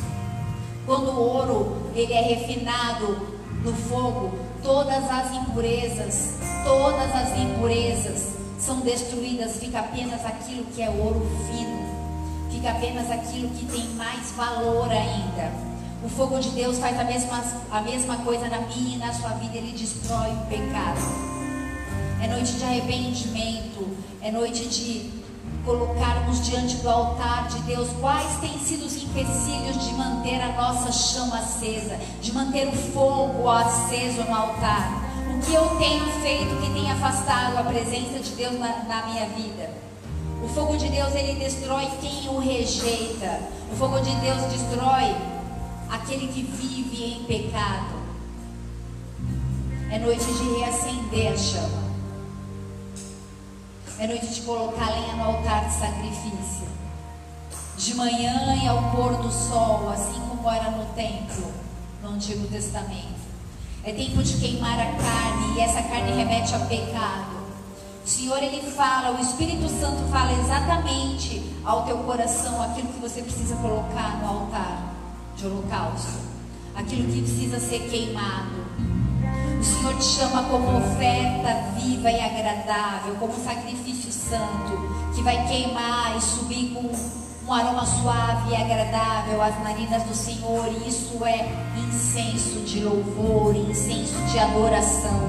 Quando 0.86 1.12
o 1.12 1.18
ouro 1.18 1.92
ele 1.96 2.12
é 2.12 2.22
refinado 2.22 3.38
no 3.64 3.74
fogo, 3.74 4.38
todas 4.62 5.10
as 5.10 5.32
impurezas, 5.32 6.40
todas 6.66 7.16
as 7.16 7.40
impurezas 7.40 8.34
são 8.60 8.82
destruídas, 8.82 9.60
fica 9.60 9.80
apenas 9.80 10.26
aquilo 10.26 10.66
que 10.66 10.82
é 10.82 10.90
ouro 10.90 11.26
fino, 11.50 12.52
fica 12.52 12.72
apenas 12.72 13.10
aquilo 13.10 13.48
que 13.52 13.66
tem 13.68 13.86
mais 13.92 14.32
valor 14.32 14.90
ainda. 14.92 15.67
O 16.04 16.10
fogo 16.10 16.40
de 16.40 16.50
Deus 16.50 16.78
faz 16.78 17.00
a 17.00 17.04
mesma, 17.04 17.44
a 17.72 17.82
mesma 17.82 18.18
coisa 18.18 18.48
na 18.48 18.60
minha 18.62 18.96
e 18.96 19.00
na 19.00 19.12
sua 19.14 19.30
vida, 19.30 19.58
ele 19.58 19.72
destrói 19.72 20.30
o 20.32 20.46
pecado. 20.46 21.02
É 22.22 22.28
noite 22.28 22.54
de 22.54 22.64
arrependimento, 22.64 23.98
é 24.22 24.32
noite 24.32 24.68
de 24.68 25.18
colocarmos 25.66 26.46
diante 26.46 26.78
do 26.78 26.90
altar 26.90 27.48
de 27.50 27.60
Deus 27.64 27.90
quais 28.00 28.38
têm 28.40 28.58
sido 28.60 28.86
os 28.86 28.96
empecilhos 28.96 29.86
de 29.86 29.94
manter 29.96 30.40
a 30.42 30.54
nossa 30.54 30.92
chama 30.92 31.40
acesa, 31.40 32.00
de 32.22 32.32
manter 32.32 32.68
o 32.68 32.72
fogo 32.72 33.50
aceso 33.50 34.24
no 34.24 34.36
altar. 34.36 35.04
O 35.36 35.40
que 35.40 35.54
eu 35.54 35.66
tenho 35.78 36.06
feito 36.22 36.56
que 36.62 36.72
tem 36.72 36.90
afastado 36.92 37.58
a 37.58 37.64
presença 37.64 38.20
de 38.20 38.32
Deus 38.32 38.58
na, 38.60 38.84
na 38.84 39.08
minha 39.08 39.26
vida? 39.30 39.70
O 40.44 40.48
fogo 40.48 40.78
de 40.78 40.88
Deus 40.90 41.14
ele 41.16 41.40
destrói 41.40 41.88
quem 42.00 42.30
o 42.30 42.40
rejeita. 42.40 43.42
O 43.72 43.76
fogo 43.76 44.00
de 44.00 44.16
Deus 44.16 44.42
destrói 44.44 45.16
aquele 45.90 46.28
que 46.28 46.44
vive 46.44 47.04
em 47.04 47.24
pecado. 47.24 47.98
É 49.90 50.00
noite 50.00 50.26
de 50.26 50.60
reacender 50.60 51.34
a 51.34 51.38
chama. 51.38 51.88
É 54.00 54.08
noite 54.08 54.28
de 54.28 54.42
colocar 54.42 54.90
lenha 54.92 55.16
no 55.16 55.24
altar 55.24 55.68
de 55.68 55.74
sacrifício. 55.74 56.68
De 57.78 57.94
manhã 57.96 58.56
e 58.62 58.68
ao 58.68 58.92
pôr 58.92 59.18
do 59.18 59.32
sol, 59.32 59.90
assim 59.90 60.20
como 60.28 60.50
era 60.50 60.72
no 60.72 60.86
templo, 60.94 61.52
no 62.02 62.10
Antigo 62.10 62.48
Testamento. 62.48 63.18
É 63.84 63.94
tempo 63.94 64.22
de 64.22 64.38
queimar 64.38 64.78
a 64.80 64.92
carne 64.92 65.56
e 65.56 65.62
essa 65.62 65.82
carne 65.84 66.12
remete 66.12 66.54
a 66.54 66.60
pecado. 66.60 67.38
O 68.04 68.10
Senhor 68.10 68.42
ele 68.42 68.62
fala, 68.72 69.18
o 69.18 69.22
Espírito 69.22 69.70
Santo 69.70 70.04
fala 70.12 70.34
exatamente 70.34 71.42
ao 71.64 71.84
teu 71.84 71.98
coração 72.00 72.62
aquilo 72.62 72.90
que 72.90 73.00
você 73.00 73.22
precisa 73.22 73.56
colocar 73.58 74.18
no 74.22 74.28
altar 74.28 74.97
de 75.38 75.46
holocausto, 75.46 76.20
aquilo 76.76 77.12
que 77.12 77.22
precisa 77.22 77.60
ser 77.60 77.88
queimado. 77.90 78.66
O 79.60 79.64
Senhor 79.64 79.96
te 79.98 80.04
chama 80.04 80.44
como 80.44 80.78
oferta 80.78 81.72
viva 81.76 82.12
e 82.12 82.20
agradável, 82.20 83.16
como 83.16 83.34
sacrifício 83.34 84.12
santo, 84.12 85.14
que 85.16 85.22
vai 85.22 85.48
queimar 85.48 86.18
e 86.18 86.22
subir 86.22 86.74
com 86.74 86.92
um 87.48 87.54
aroma 87.54 87.86
suave 87.86 88.52
e 88.52 88.56
agradável 88.56 89.42
às 89.42 89.58
narinas 89.64 90.04
do 90.04 90.14
Senhor. 90.14 90.68
E 90.68 90.90
isso 90.90 91.24
é 91.26 91.48
incenso 91.88 92.60
de 92.62 92.82
louvor, 92.82 93.56
incenso 93.56 94.20
de 94.32 94.40
adoração. 94.40 95.22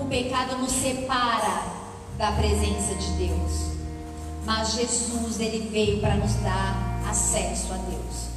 O 0.00 0.04
pecado 0.06 0.58
nos 0.58 0.72
separa 0.72 1.62
da 2.16 2.32
presença 2.32 2.94
de 2.94 3.10
Deus. 3.12 3.68
mas 4.44 4.72
Jesus 4.72 5.40
ele 5.40 5.68
veio 5.70 6.00
para 6.00 6.14
nos 6.16 6.32
dar 6.36 7.02
acesso 7.06 7.70
a 7.72 7.76
Deus. 7.76 8.27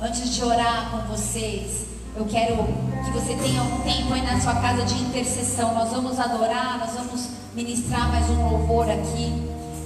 Antes 0.00 0.34
de 0.34 0.44
orar 0.44 0.90
com 0.90 0.98
vocês, 1.08 1.86
eu 2.16 2.24
quero 2.26 2.56
que 3.04 3.10
você 3.12 3.34
tenha 3.36 3.62
um 3.62 3.80
tempo 3.82 4.12
aí 4.12 4.22
na 4.22 4.40
sua 4.40 4.54
casa 4.56 4.84
de 4.84 4.94
intercessão. 4.94 5.72
Nós 5.72 5.90
vamos 5.90 6.18
adorar, 6.18 6.78
nós 6.78 6.94
vamos 6.94 7.28
ministrar 7.54 8.08
mais 8.08 8.28
um 8.28 8.50
louvor 8.50 8.90
aqui. 8.90 9.32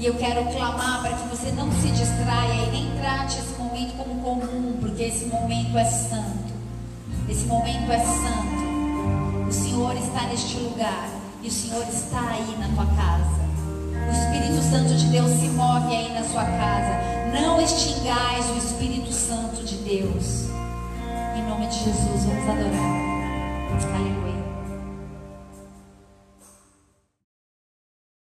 E 0.00 0.06
eu 0.06 0.14
quero 0.14 0.44
clamar 0.46 1.02
para 1.02 1.12
que 1.12 1.28
você 1.28 1.52
não 1.52 1.70
se 1.72 1.88
distraia 1.90 2.64
e 2.66 2.70
nem 2.70 2.98
trate 2.98 3.38
esse 3.38 3.54
momento 3.58 3.96
como 3.96 4.22
comum, 4.22 4.78
porque 4.80 5.02
esse 5.02 5.26
momento 5.26 5.76
é 5.76 5.84
santo. 5.84 6.52
Esse 7.28 7.44
momento 7.46 7.92
é 7.92 7.98
santo. 7.98 9.48
O 9.48 9.52
Senhor 9.52 9.94
está 9.96 10.22
neste 10.26 10.56
lugar 10.56 11.08
e 11.42 11.48
o 11.48 11.52
Senhor 11.52 11.86
está 11.86 12.30
aí 12.30 12.56
na 12.58 12.68
tua 12.74 12.86
casa. 12.96 13.47
O 14.06 14.10
Espírito 14.10 14.62
Santo 14.62 14.94
de 14.94 15.06
Deus 15.06 15.30
se 15.32 15.48
move 15.48 15.94
aí 15.94 16.12
na 16.12 16.22
sua 16.24 16.44
casa. 16.44 16.98
Não 17.32 17.60
extingais 17.60 18.48
o 18.50 18.58
Espírito 18.58 19.12
Santo 19.12 19.62
de 19.64 19.76
Deus. 19.76 20.48
Em 21.36 21.42
nome 21.48 21.66
de 21.66 21.78
Jesus, 21.78 22.24
vamos 22.24 22.48
adorar. 22.48 23.08
Aleluia. 23.94 24.27